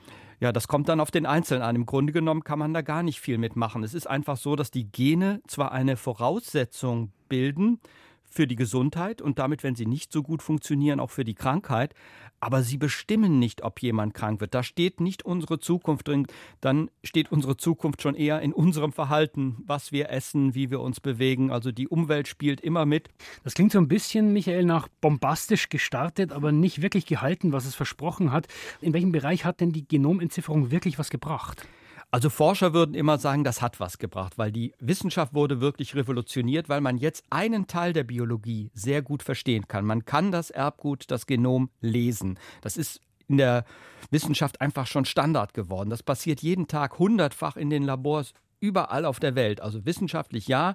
Ja, 0.41 0.53
das 0.53 0.69
kommt 0.69 0.89
dann 0.89 1.01
auf 1.01 1.11
den 1.11 1.27
Einzelnen 1.27 1.63
an. 1.63 1.77
Im 1.77 1.85
Grunde 1.85 2.15
genommen 2.15 2.43
kann 2.43 2.59
man 2.59 2.73
da 2.73 2.81
gar 2.81 3.03
nicht 3.03 3.21
viel 3.21 3.37
mitmachen. 3.37 3.85
Es 3.85 3.93
ist 3.93 4.07
einfach 4.07 4.39
so, 4.39 4.57
dass 4.57 4.71
die 4.71 4.91
Gene 4.91 5.43
zwar 5.47 5.71
eine 5.71 5.99
Voraussetzung 5.99 7.13
bilden 7.29 7.79
für 8.31 8.47
die 8.47 8.57
Gesundheit 8.57 9.21
und 9.21 9.39
damit, 9.39 9.63
wenn 9.63 9.75
sie 9.75 9.87
nicht 9.87 10.13
so 10.13 10.23
gut 10.23 10.43
funktionieren, 10.43 11.01
auch 11.01 11.11
für 11.11 11.25
die 11.25 11.35
Krankheit, 11.35 11.95
aber 12.41 12.63
sie 12.63 12.79
bestimmen 12.79 13.39
nicht, 13.39 13.63
ob 13.63 13.83
jemand 13.83 14.15
krank 14.15 14.41
wird. 14.41 14.55
Da 14.55 14.63
steht 14.63 15.01
nicht 15.01 15.25
unsere 15.25 15.59
Zukunft 15.59 16.09
drin, 16.09 16.27
dann 16.61 16.91
steht 17.05 17.31
unsere 17.31 17.57
Zukunft 17.57 18.01
schon 18.01 18.15
eher 18.15 18.41
in 18.41 18.53
unserem 18.53 18.93
Verhalten, 18.93 19.59
was 19.67 19.93
wir 19.93 20.11
essen, 20.11 20.55
wie 20.55 20.71
wir 20.71 20.81
uns 20.81 21.01
bewegen. 21.01 21.51
Also 21.51 21.71
die 21.71 21.89
Umwelt 21.89 22.29
spielt 22.29 22.61
immer 22.63 22.87
mit. 22.87 23.09
Das 23.45 23.55
klingt 23.55 23.73
so 23.73 23.79
ein 23.79 23.89
bisschen, 23.89 24.33
Michael, 24.33 24.65
nach 24.65 24.89
bombastisch 25.01 25.69
gestartet, 25.69 26.33
aber 26.33 26.51
nicht 26.53 26.81
wirklich 26.81 27.05
gehalten, 27.05 27.53
was 27.53 27.67
es 27.67 27.75
versprochen 27.75 28.33
hat. 28.33 28.49
In 28.81 28.95
welchem 28.95 29.13
Bereich 29.13 29.45
hat 29.45 29.61
denn 29.61 29.73
die 29.73 29.87
Genomentzifferung 29.87 30.71
wirklich 30.71 30.99
was 30.99 31.11
gebracht? 31.11 31.67
Also 32.13 32.29
Forscher 32.29 32.75
würden 32.75 32.97
immer 32.97 33.19
sagen, 33.19 33.45
das 33.45 33.63
hat 33.63 33.79
was 33.79 33.99
gebracht, 33.99 34.37
weil 34.37 34.51
die 34.51 34.75
Wissenschaft 34.81 35.33
wurde 35.33 35.61
wirklich 35.61 35.95
revolutioniert, 35.95 36.69
weil 36.69 36.81
man 36.81 36.99
jetzt 36.99 37.25
einen 37.31 37.69
Teil 37.69 37.93
der 37.93 38.03
Biologie 38.03 38.71
sehr 38.75 39.01
gut 39.01 39.23
verstehen 39.23 39.69
kann. 39.69 39.85
Man 39.85 40.05
kann 40.05 40.33
das 40.33 40.51
Erbgut, 40.51 41.05
das 41.09 41.27
Genom 41.27 41.71
lesen. 41.81 42.39
Das 42.63 42.77
ist 42.77 43.01
in 43.29 43.37
der 43.37 43.65
Wissenschaft 44.11 44.61
einfach 44.61 44.89
schon 44.89 45.05
Standard 45.05 45.55
geworden. 45.55 45.89
Das 45.89 46.03
passiert 46.03 46.41
jeden 46.41 46.67
Tag 46.67 46.99
hundertfach 46.99 47.57
in 47.57 47.71
den 47.71 47.85
Labors 47.85 48.35
überall 48.59 49.05
auf 49.05 49.21
der 49.21 49.37
Welt. 49.37 49.61
Also 49.61 49.87
wissenschaftlich 49.87 50.49
ja. 50.49 50.75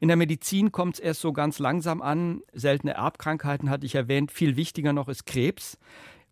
In 0.00 0.08
der 0.08 0.18
Medizin 0.18 0.70
kommt 0.70 0.96
es 0.96 1.00
erst 1.00 1.22
so 1.22 1.32
ganz 1.32 1.58
langsam 1.58 2.02
an. 2.02 2.42
Seltene 2.52 2.92
Erbkrankheiten 2.92 3.70
hatte 3.70 3.86
ich 3.86 3.94
erwähnt. 3.94 4.30
Viel 4.30 4.56
wichtiger 4.56 4.92
noch 4.92 5.08
ist 5.08 5.24
Krebs 5.24 5.78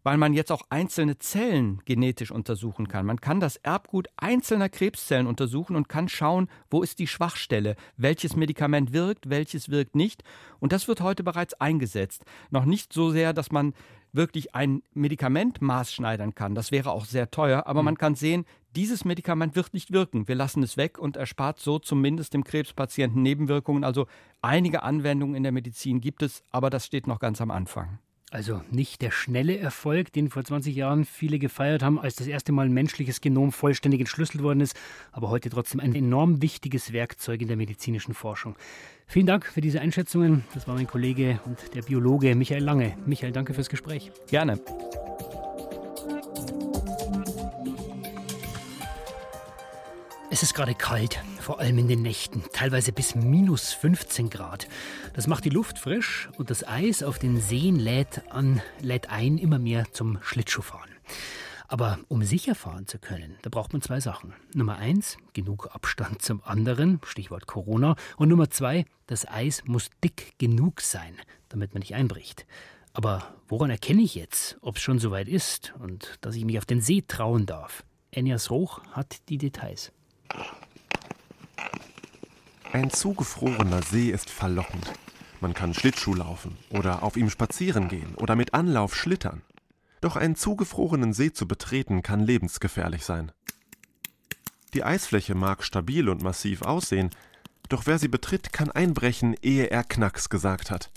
weil 0.03 0.17
man 0.17 0.35
jetzt 0.35 0.53
auch 0.53 0.63
einzelne 0.71 1.19
Zellen 1.19 1.81
genetisch 1.85 2.31
untersuchen 2.31 2.89
kann. 2.89 3.07
Man 3.07 3.21
kann 3.21 3.41
das 3.41 3.57
Erbgut 3.57 4.09
einzelner 4.17 4.69
Krebszellen 4.69 5.27
untersuchen 5.27 5.77
und 5.77 5.89
kann 5.89 6.09
schauen, 6.09 6.49
wo 6.71 6.83
ist 6.83 6.99
die 6.99 7.07
Schwachstelle, 7.07 7.77
welches 7.97 8.37
Medikament 8.37 8.93
wirkt, 8.93 9.31
welches 9.31 9.69
wirkt 9.69 9.95
nicht. 9.95 10.23
Und 10.61 10.73
das 10.73 10.89
wird 10.89 11.01
heute 11.01 11.23
bereits 11.23 11.55
eingesetzt. 11.55 12.25
Noch 12.51 12.65
nicht 12.65 12.93
so 12.93 13.11
sehr, 13.11 13.33
dass 13.33 13.53
man 13.53 13.75
wirklich 14.13 14.55
ein 14.55 14.83
Medikament 14.93 15.63
maßschneidern 15.63 16.35
kann. 16.35 16.55
Das 16.55 16.71
wäre 16.71 16.91
auch 16.93 17.07
sehr 17.07 17.31
teuer, 17.31 17.67
aber 17.67 17.81
mhm. 17.83 17.87
man 17.87 17.99
kann 17.99 18.15
sehen, 18.15 18.45
dieses 18.77 19.05
Medikament 19.05 19.57
wird 19.57 19.75
nicht 19.75 19.93
wirken. 19.93 20.29
Wir 20.29 20.35
lassen 20.35 20.63
es 20.63 20.77
weg 20.77 20.99
und 20.99 21.17
erspart 21.17 21.61
so 21.61 21.79
zumindest 21.79 22.35
dem 22.35 22.45
Krebspatienten 22.45 23.23
Nebenwirkungen. 23.23 23.85
Also 23.85 24.07
einige 24.43 24.83
Anwendungen 24.83 25.35
in 25.35 25.43
der 25.43 25.53
Medizin 25.53 26.01
gibt 26.01 26.23
es, 26.23 26.43
aber 26.51 26.71
das 26.71 26.87
steht 26.87 27.07
noch 27.07 27.21
ganz 27.21 27.41
am 27.41 27.51
Anfang. 27.51 27.99
Also 28.33 28.63
nicht 28.71 29.03
der 29.03 29.11
schnelle 29.11 29.59
Erfolg, 29.59 30.11
den 30.11 30.31
vor 30.31 30.43
20 30.43 30.75
Jahren 30.75 31.05
viele 31.05 31.39
gefeiert 31.39 31.83
haben, 31.83 32.01
als 32.01 32.17
das 32.17 32.27
erste 32.27 32.51
Mal 32.51 32.65
ein 32.65 32.73
menschliches 32.73 33.21
Genom 33.21 33.53
vollständig 33.53 34.01
entschlüsselt 34.01 34.43
worden 34.43 34.61
ist, 34.61 34.75
aber 35.13 35.29
heute 35.29 35.51
trotzdem 35.51 35.81
ein 35.81 35.95
enorm 35.95 36.41
wichtiges 36.41 36.95
Werkzeug 36.95 37.43
in 37.43 37.49
der 37.49 37.59
medizinischen 37.59 38.15
Forschung. 38.15 38.57
Vielen 39.07 39.27
Dank 39.27 39.45
für 39.45 39.61
diese 39.61 39.83
Einschätzungen. 39.83 40.45
Das 40.55 40.67
war 40.67 40.75
mein 40.75 40.87
Kollege 40.87 41.41
und 41.45 41.59
der 41.75 41.83
Biologe 41.83 42.35
Michael 42.35 42.65
Lange. 42.65 42.97
Michael, 43.05 43.33
danke 43.33 43.53
fürs 43.53 43.69
Gespräch. 43.69 44.11
Gerne. 44.31 44.59
Es 50.33 50.43
ist 50.43 50.55
gerade 50.55 50.75
kalt, 50.75 51.23
vor 51.41 51.61
allem 51.61 51.77
in 51.77 51.89
den 51.89 52.01
Nächten, 52.01 52.43
teilweise 52.55 52.91
bis 52.91 53.15
minus 53.15 53.75
15 53.75 54.31
Grad. 54.31 54.67
Das 55.13 55.27
macht 55.27 55.45
die 55.45 55.51
Luft 55.51 55.79
frisch 55.79 56.31
und 56.39 56.49
das 56.49 56.67
Eis 56.67 57.03
auf 57.03 57.19
den 57.19 57.39
Seen 57.39 57.79
lädt, 57.79 58.23
an, 58.31 58.63
lädt 58.81 59.11
ein, 59.11 59.37
immer 59.37 59.59
mehr 59.59 59.93
zum 59.93 60.19
Schlittschuhfahren. 60.23 60.91
Aber 61.69 61.99
um 62.09 62.23
sicher 62.23 62.55
fahren 62.55 62.87
zu 62.87 62.99
können, 62.99 63.37
da 63.43 63.51
braucht 63.51 63.75
man 63.75 63.83
zwei 63.83 64.01
Sachen. 64.01 64.33
Nummer 64.55 64.77
eins, 64.79 65.19
genug 65.35 65.69
Abstand 65.75 66.23
zum 66.23 66.43
anderen, 66.45 67.01
Stichwort 67.05 67.47
Corona. 67.47 67.95
Und 68.17 68.31
Nummer 68.31 68.49
zwei, 68.49 68.87
das 69.09 69.29
Eis 69.29 69.63
muss 69.67 69.91
dick 70.03 70.39
genug 70.39 70.81
sein, 70.81 71.15
damit 71.51 71.75
man 71.75 71.81
nicht 71.81 71.95
einbricht. 71.95 72.47
Aber 72.95 73.35
woran 73.49 73.69
erkenne 73.69 74.01
ich 74.01 74.15
jetzt, 74.15 74.57
ob 74.63 74.77
es 74.77 74.83
schon 74.83 74.99
soweit 74.99 75.29
ist 75.29 75.75
und 75.79 76.17
dass 76.23 76.37
ich 76.37 76.47
mich 76.47 76.57
auf 76.57 76.65
den 76.65 76.81
See 76.81 77.05
trauen 77.07 77.45
darf? 77.45 77.85
Enias 78.11 78.49
Roch 78.51 78.83
hat 78.93 79.29
die 79.29 79.37
Details. 79.37 79.93
Ein 82.73 82.91
zugefrorener 82.91 83.83
See 83.83 84.11
ist 84.11 84.31
verlockend. 84.31 84.93
Man 85.41 85.55
kann 85.55 85.75
Schlittschuh 85.75 86.15
laufen 86.15 86.57
oder 86.71 87.03
auf 87.03 87.17
ihm 87.17 87.29
spazieren 87.29 87.89
gehen 87.89 88.15
oder 88.15 88.37
mit 88.37 88.55
Anlauf 88.55 88.95
schlittern. 88.95 89.43
Doch 90.01 90.17
einen 90.17 90.37
zugefrorenen 90.37 91.13
See 91.13 91.33
zu 91.33 91.47
betreten 91.47 92.03
kann 92.03 92.21
lebensgefährlich 92.21 93.05
sein. 93.05 93.33
Die 94.75 94.85
Eisfläche 94.85 95.35
mag 95.35 95.65
stabil 95.65 96.09
und 96.09 96.23
massiv 96.23 96.63
aussehen, 96.63 97.11
doch 97.69 97.87
wer 97.87 97.99
sie 97.99 98.09
betritt, 98.09 98.53
kann 98.53 98.71
einbrechen, 98.71 99.35
ehe 99.43 99.67
er 99.67 99.85
Knacks 99.85 100.29
gesagt 100.29 100.71
hat. 100.71 100.91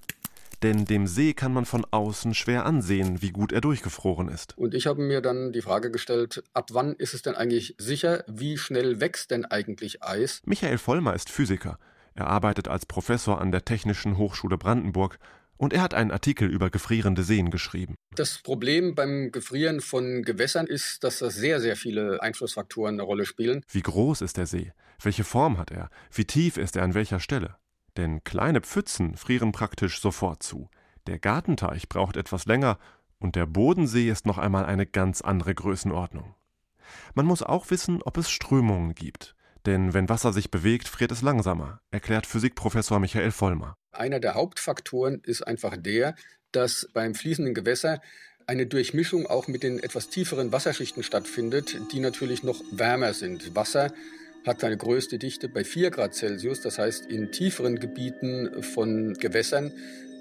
Denn 0.66 0.86
dem 0.86 1.06
See 1.06 1.36
kann 1.36 1.54
man 1.54 1.66
von 1.66 1.86
außen 1.92 2.34
schwer 2.34 2.66
ansehen, 2.66 3.22
wie 3.22 3.30
gut 3.30 3.52
er 3.52 3.62
durchgefroren 3.62 4.30
ist. 4.30 4.58
Und 4.58 4.74
ich 4.74 4.88
habe 4.88 5.00
mir 5.00 5.22
dann 5.22 5.52
die 5.52 5.62
Frage 5.62 5.92
gestellt, 5.92 6.44
ab 6.54 6.70
wann 6.74 6.96
ist 6.96 7.14
es 7.14 7.22
denn 7.22 7.36
eigentlich 7.36 7.76
sicher, 7.78 8.24
wie 8.26 8.58
schnell 8.58 9.00
wächst 9.00 9.30
denn 9.30 9.46
eigentlich 9.46 10.02
Eis? 10.02 10.42
Michael 10.44 10.80
Vollmer 10.80 11.14
ist 11.14 11.30
Physiker. 11.30 11.78
Er 12.16 12.26
arbeitet 12.26 12.68
als 12.68 12.88
Professor 12.88 13.40
an 13.40 13.52
der 13.52 13.64
Technischen 13.64 14.18
Hochschule 14.18 14.58
Brandenburg 14.58 15.20
und 15.58 15.72
er 15.72 15.84
hat 15.84 15.94
einen 15.94 16.10
Artikel 16.10 16.50
über 16.50 16.72
gefrierende 16.72 17.22
Seen 17.22 17.52
geschrieben. 17.52 17.94
Das 18.16 18.40
Problem 18.40 18.96
beim 18.96 19.32
Gefrieren 19.32 19.82
von 19.82 20.24
Gewässern 20.24 20.66
ist, 20.66 21.04
dass 21.04 21.20
da 21.20 21.30
sehr, 21.30 21.62
sehr 21.62 21.76
viele 21.76 22.24
Einflussfaktoren 22.24 22.96
eine 22.96 23.04
Rolle 23.04 23.28
spielen. 23.28 23.62
Wie 23.70 23.84
groß 23.84 24.22
ist 24.22 24.38
der 24.38 24.48
See? 24.48 24.74
Welche 25.00 25.26
Form 25.26 25.60
hat 25.60 25.70
er? 25.70 25.92
Wie 26.12 26.26
tief 26.26 26.58
ist 26.58 26.76
er 26.76 26.82
an 26.82 26.96
welcher 26.96 27.20
Stelle? 27.20 27.56
Denn 27.98 28.24
kleine 28.24 28.62
Pfützen 28.62 29.16
frieren 29.16 29.52
praktisch 29.52 30.02
sofort 30.02 30.44
zu. 30.44 30.70
Der 31.08 31.20
Gartenteich 31.20 31.88
braucht 31.88 32.18
etwas 32.18 32.46
länger 32.46 32.78
und 33.20 33.36
der 33.36 33.46
Bodensee 33.46 34.10
ist 34.10 34.26
noch 34.26 34.38
einmal 34.38 34.66
eine 34.66 34.86
ganz 34.86 35.22
andere 35.22 35.56
Größenordnung. 35.56 36.36
Man 37.14 37.26
muss 37.26 37.42
auch 37.42 37.70
wissen, 37.70 38.02
ob 38.04 38.18
es 38.18 38.30
Strömungen 38.30 38.96
gibt. 38.96 39.36
Denn 39.66 39.94
wenn 39.94 40.10
Wasser 40.10 40.32
sich 40.32 40.52
bewegt, 40.52 40.88
friert 40.88 41.12
es 41.12 41.24
langsamer, 41.24 41.82
erklärt 41.90 42.28
Physikprofessor 42.28 43.00
Michael 43.00 43.32
Vollmer. 43.32 43.76
Einer 43.92 44.20
der 44.20 44.36
Hauptfaktoren 44.36 45.22
ist 45.24 45.42
einfach 45.42 45.76
der, 45.78 46.16
dass 46.52 46.88
beim 46.94 47.16
fließenden 47.16 47.56
Gewässer 47.56 48.02
eine 48.48 48.68
Durchmischung 48.68 49.26
auch 49.26 49.48
mit 49.48 49.64
den 49.64 49.80
etwas 49.80 50.10
tieferen 50.10 50.52
Wasserschichten 50.52 51.02
stattfindet, 51.02 51.80
die 51.92 52.00
natürlich 52.00 52.44
noch 52.44 52.62
wärmer 52.72 53.14
sind. 53.14 53.56
Wasser 53.56 53.92
hat 54.46 54.60
seine 54.60 54.78
größte 54.78 55.18
Dichte 55.18 55.50
bei 55.50 55.64
4 55.64 55.92
Grad 55.92 56.14
Celsius, 56.14 56.62
das 56.62 56.78
heißt 56.78 57.08
in 57.08 57.32
tieferen 57.32 57.80
Gebieten 57.80 58.62
von 58.62 59.14
Gewässern 59.14 59.72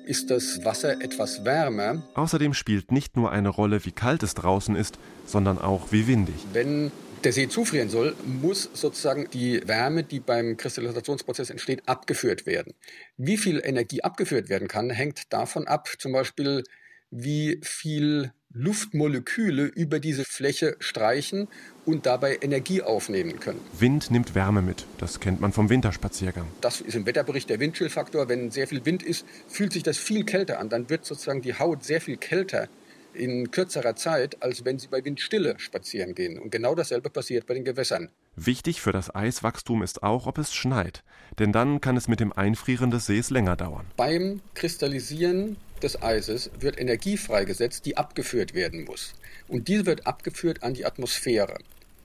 ist 0.07 0.31
das 0.31 0.65
Wasser 0.65 1.01
etwas 1.01 1.45
wärmer. 1.45 2.03
Außerdem 2.15 2.55
spielt 2.55 2.93
nicht 2.93 3.17
nur 3.17 3.33
eine 3.33 3.49
Rolle, 3.49 3.85
wie 3.85 3.93
kalt 3.93 4.23
es 4.23 4.35
draußen 4.35 4.77
ist, 4.77 4.99
sondern 5.27 5.59
auch 5.59 5.93
wie 5.93 6.07
windig. 6.07 6.35
Wenn 6.53 6.93
der 7.25 7.33
See 7.33 7.49
zufrieren 7.49 7.89
soll, 7.89 8.15
muss 8.27 8.69
sozusagen 8.75 9.29
die 9.33 9.67
Wärme, 9.67 10.03
die 10.03 10.21
beim 10.21 10.59
Kristallisationsprozess 10.59 11.49
entsteht, 11.49 11.89
abgeführt 11.89 12.45
werden. 12.45 12.75
Wie 13.17 13.39
viel 13.39 13.63
Energie 13.65 14.03
abgeführt 14.03 14.51
werden 14.51 14.69
kann, 14.69 14.91
hängt 14.91 15.33
davon 15.33 15.67
ab, 15.67 15.89
zum 15.99 16.13
Beispiel, 16.13 16.65
wie 17.11 17.61
viel 17.63 18.33
Luftmoleküle 18.55 19.65
über 19.65 19.99
diese 19.99 20.25
Fläche 20.25 20.77
streichen 20.79 21.49
und 21.85 22.07
dabei 22.07 22.39
Energie 22.41 22.83
aufnehmen 22.83 23.41
können. 23.41 23.61
Wind 23.79 24.13
nimmt 24.13 24.37
Wärme 24.37 24.63
mit. 24.63 24.87
Das 24.99 25.19
kennt 25.19 25.41
man 25.41 25.53
vom 25.53 25.69
Winterspaziergang. 25.71 26.47
Das 26.61 26.81
ist 26.81 26.95
im 26.95 27.05
Wetterbericht 27.05 27.51
der 27.51 27.59
Windchillfaktor. 27.59 28.29
Wenn 28.29 28.53
sehr 28.53 28.69
viel 28.69 28.87
Wind 28.87 29.03
ist, 29.03 29.27
fühlt 29.49 29.73
sich 29.73 29.83
das 29.83 29.99
viel 29.99 30.25
kälter 30.25 30.61
an. 30.61 30.69
Dann 30.69 30.89
wird 30.89 31.05
sozusagen 31.05 31.43
die 31.43 31.59
Haut 31.59 31.83
sehr 31.83 32.01
viel 32.01 32.17
kälter 32.17 32.69
in 33.13 33.51
kürzerer 33.51 33.97
Zeit, 33.97 34.43
als 34.43 34.65
wenn 34.65 34.79
sie 34.79 34.89
bei 34.89 35.05
Windstille 35.05 35.55
spazieren 35.59 36.15
gehen. 36.15 36.39
Und 36.39 36.51
genau 36.51 36.75
dasselbe 36.75 37.11
passiert 37.11 37.47
bei 37.47 37.55
den 37.55 37.65
Gewässern. 37.65 38.09
Wichtig 38.37 38.81
für 38.81 38.93
das 38.93 39.15
Eiswachstum 39.15 39.83
ist 39.83 40.03
auch, 40.03 40.27
ob 40.27 40.39
es 40.39 40.55
schneit. 40.55 41.03
Denn 41.39 41.53
dann 41.53 41.81
kann 41.81 41.97
es 41.97 42.09
mit 42.09 42.21
dem 42.21 42.33
Einfrieren 42.33 42.91
des 42.91 43.07
Sees 43.07 43.31
länger 43.31 43.57
dauern. 43.57 43.87
Beim 43.97 44.41
Kristallisieren 44.55 45.57
des 45.85 46.03
Eises 46.03 46.51
wird 46.59 46.81
Energie 46.81 47.17
freigesetzt, 47.17 47.87
die 47.87 47.97
abgeführt 47.97 48.55
werden 48.55 48.85
muss. 48.85 49.15
Und 49.47 49.69
diese 49.69 49.87
wird 49.87 50.07
abgeführt 50.07 50.63
an 50.63 50.75
die 50.75 50.87
Atmosphäre. 50.87 51.59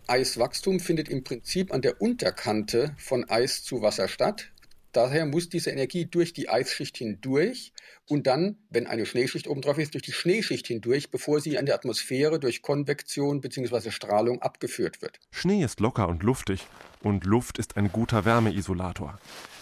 Eiswachstum 0.06 0.80
findet 0.80 1.10
im 1.10 1.24
Prinzip 1.24 1.74
an 1.74 1.82
der 1.82 2.02
Unterkante 2.02 2.96
von 2.98 3.30
Eis 3.30 3.63
zu 3.63 3.82
Wasser 3.82 4.08
statt. 4.08 4.52
Daher 4.92 5.26
muss 5.26 5.50
diese 5.50 5.70
Energie 5.70 6.06
durch 6.06 6.34
die 6.34 6.50
Eisschicht 6.50 6.98
hindurch 6.98 7.74
und 8.08 8.26
dann, 8.26 8.58
wenn 8.72 8.88
eine 8.88 9.06
Schneeschicht 9.06 9.48
oben 9.48 9.62
drauf 9.62 9.78
ist, 9.78 9.94
durch 9.94 10.02
die 10.02 10.12
Schneeschicht 10.12 10.65
hindurch, 10.65 11.12
bevor 11.12 11.39
sie 11.39 11.60
an 11.60 11.68
der 11.68 11.76
Atmosphäre 11.76 12.39
durch 12.39 12.63
Konvektion 12.63 13.39
bzw. 13.39 13.92
Strahlung 13.92 14.42
abgeführt 14.42 15.04
wird. 15.04 15.20
Schnee 15.32 15.63
ist 15.63 15.80
locker 15.80 16.08
und 16.08 16.24
luftig 16.24 16.65
und 17.02 17.24
Luft 17.24 17.60
ist 17.60 17.78
ein 17.78 17.92
guter 17.92 18.26
Wärmeisolator. 18.26 19.20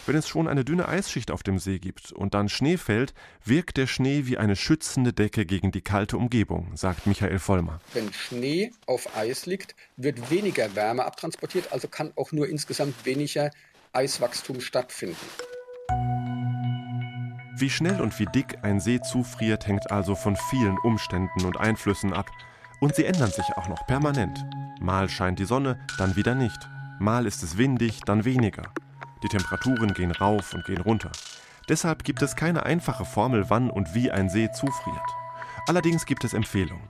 Wenn 0.08 0.15
es 0.15 0.30
schon 0.30 0.48
eine 0.48 0.63
dünne 0.63 0.88
Eisschicht 0.88 1.32
auf 1.32 1.43
dem 1.43 1.60
See 1.60 1.80
gibt 1.80 2.13
und 2.13 2.34
dann 2.34 2.48
Schnee 2.48 2.78
fällt, 2.78 3.13
wirkt 3.43 3.76
der 3.76 3.88
Schnee 3.88 4.22
wie 4.26 4.38
eine 4.38 4.56
schützende 4.56 5.12
Decke 5.12 5.46
gegen 5.46 5.74
die 5.74 5.82
kalte 5.82 6.15
Umgebung, 6.15 6.72
sagt 6.78 7.08
Michael 7.08 7.39
Vollmer. 7.39 7.82
Wenn 7.93 8.13
Schnee 8.13 8.72
auf 8.86 9.17
Eis 9.17 9.46
liegt, 9.48 9.76
wird 9.98 10.32
weniger 10.32 10.74
Wärme 10.76 11.04
abtransportiert, 11.04 11.74
also 11.74 11.89
kann 11.89 12.13
auch 12.15 12.32
nur 12.32 12.48
insgesamt 12.48 13.06
weniger 13.06 13.52
Eiswachstum 13.91 14.62
stattfinden. 14.62 15.17
Wie 17.58 17.70
schnell 17.70 18.00
und 18.00 18.17
wie 18.17 18.28
dick 18.28 18.60
ein 18.62 18.80
See 18.80 19.02
zufriert, 19.02 19.67
hängt 19.67 19.91
also 19.91 20.15
von 20.15 20.38
vielen 20.50 20.78
Umständen 20.86 21.43
und 21.43 21.58
Einflüssen 21.58 22.13
ab. 22.13 22.30
Und 22.80 22.96
sie 22.96 23.04
ändern 23.04 23.32
sich 23.32 23.58
auch 23.58 23.67
noch 23.67 23.86
permanent. 23.88 24.46
Mal 24.80 25.10
scheint 25.10 25.39
die 25.39 25.46
Sonne, 25.46 25.86
dann 25.98 26.15
wieder 26.15 26.34
nicht. 26.34 26.70
Mal 26.98 27.26
ist 27.26 27.43
es 27.43 27.58
windig, 27.58 28.00
dann 28.06 28.24
weniger. 28.24 28.72
Die 29.23 29.27
Temperaturen 29.27 29.93
gehen 29.93 30.12
rauf 30.12 30.53
und 30.53 30.65
gehen 30.65 30.82
runter. 30.82 31.12
Deshalb 31.69 32.03
gibt 32.03 32.21
es 32.21 32.36
keine 32.36 32.63
einfache 32.63 33.06
Formel, 33.06 33.49
wann 33.49 33.69
und 33.69 33.93
wie 33.93 34.12
ein 34.12 34.30
See 34.30 34.51
zufriert. 34.51 34.97
Allerdings 35.67 36.06
gibt 36.06 36.23
es 36.23 36.34
Empfehlungen. 36.34 36.88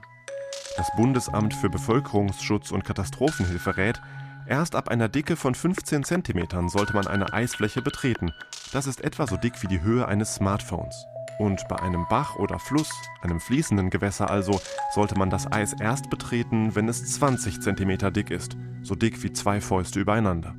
Das 0.76 0.90
Bundesamt 0.96 1.54
für 1.54 1.68
Bevölkerungsschutz 1.68 2.70
und 2.70 2.84
Katastrophenhilfe 2.84 3.76
rät, 3.76 4.00
Erst 4.48 4.74
ab 4.74 4.88
einer 4.88 5.10
Dicke 5.10 5.36
von 5.36 5.54
15 5.54 6.04
cm 6.04 6.68
sollte 6.68 6.94
man 6.94 7.06
eine 7.06 7.34
Eisfläche 7.34 7.82
betreten. 7.82 8.32
Das 8.72 8.86
ist 8.86 9.04
etwa 9.04 9.26
so 9.26 9.36
dick 9.36 9.62
wie 9.62 9.66
die 9.66 9.82
Höhe 9.82 10.08
eines 10.08 10.36
Smartphones. 10.36 11.04
Und 11.38 11.68
bei 11.68 11.76
einem 11.76 12.06
Bach 12.08 12.36
oder 12.36 12.58
Fluss, 12.58 12.90
einem 13.20 13.40
fließenden 13.40 13.90
Gewässer 13.90 14.30
also, 14.30 14.58
sollte 14.94 15.18
man 15.18 15.28
das 15.28 15.52
Eis 15.52 15.74
erst 15.74 16.08
betreten, 16.08 16.74
wenn 16.74 16.88
es 16.88 17.04
20 17.12 17.60
cm 17.60 18.12
dick 18.14 18.30
ist, 18.30 18.56
so 18.82 18.94
dick 18.94 19.22
wie 19.22 19.32
zwei 19.32 19.60
Fäuste 19.60 20.00
übereinander. 20.00 20.54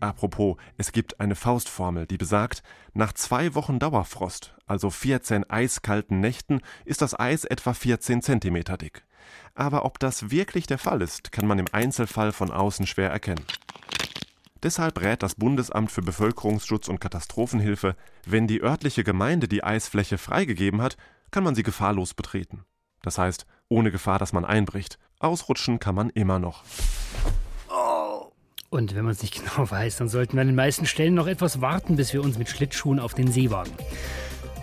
Apropos, 0.00 0.56
es 0.78 0.92
gibt 0.92 1.20
eine 1.20 1.36
Faustformel, 1.36 2.06
die 2.06 2.16
besagt, 2.16 2.62
nach 2.94 3.12
zwei 3.12 3.54
Wochen 3.54 3.78
Dauerfrost, 3.78 4.54
also 4.66 4.88
14 4.88 5.48
eiskalten 5.48 6.20
Nächten, 6.20 6.62
ist 6.86 7.02
das 7.02 7.18
Eis 7.18 7.44
etwa 7.44 7.74
14 7.74 8.22
cm 8.22 8.64
dick. 8.80 9.04
Aber 9.54 9.84
ob 9.84 9.98
das 9.98 10.30
wirklich 10.30 10.66
der 10.66 10.78
Fall 10.78 11.02
ist, 11.02 11.32
kann 11.32 11.46
man 11.46 11.58
im 11.58 11.66
Einzelfall 11.72 12.32
von 12.32 12.50
außen 12.50 12.86
schwer 12.86 13.10
erkennen. 13.10 13.44
Deshalb 14.62 15.00
rät 15.00 15.22
das 15.22 15.34
Bundesamt 15.34 15.90
für 15.90 16.02
Bevölkerungsschutz 16.02 16.88
und 16.88 17.00
Katastrophenhilfe, 17.00 17.94
wenn 18.24 18.46
die 18.46 18.62
örtliche 18.62 19.04
Gemeinde 19.04 19.48
die 19.48 19.64
Eisfläche 19.64 20.16
freigegeben 20.16 20.80
hat, 20.80 20.96
kann 21.30 21.44
man 21.44 21.54
sie 21.54 21.62
gefahrlos 21.62 22.14
betreten. 22.14 22.64
Das 23.02 23.18
heißt, 23.18 23.46
ohne 23.68 23.90
Gefahr, 23.90 24.18
dass 24.18 24.32
man 24.32 24.44
einbricht. 24.44 24.98
Ausrutschen 25.18 25.78
kann 25.78 25.94
man 25.94 26.10
immer 26.10 26.38
noch. 26.38 26.64
Und 28.70 28.94
wenn 28.94 29.04
man 29.04 29.12
es 29.12 29.22
nicht 29.22 29.34
genau 29.44 29.68
weiß, 29.70 29.96
dann 29.96 30.08
sollten 30.08 30.34
wir 30.34 30.42
an 30.42 30.46
den 30.46 30.56
meisten 30.56 30.86
Stellen 30.86 31.14
noch 31.14 31.26
etwas 31.26 31.60
warten, 31.60 31.96
bis 31.96 32.12
wir 32.12 32.22
uns 32.22 32.38
mit 32.38 32.48
Schlittschuhen 32.48 33.00
auf 33.00 33.14
den 33.14 33.30
See 33.30 33.50
wagen. 33.50 33.72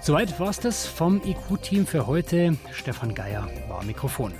Soweit 0.01 0.39
war 0.39 0.49
es 0.49 0.59
das 0.59 0.87
vom 0.87 1.21
IQ-Team 1.23 1.85
für 1.85 2.07
heute. 2.07 2.55
Stefan 2.71 3.13
Geier 3.13 3.49
war 3.67 3.83
Mikrofon. 3.83 4.31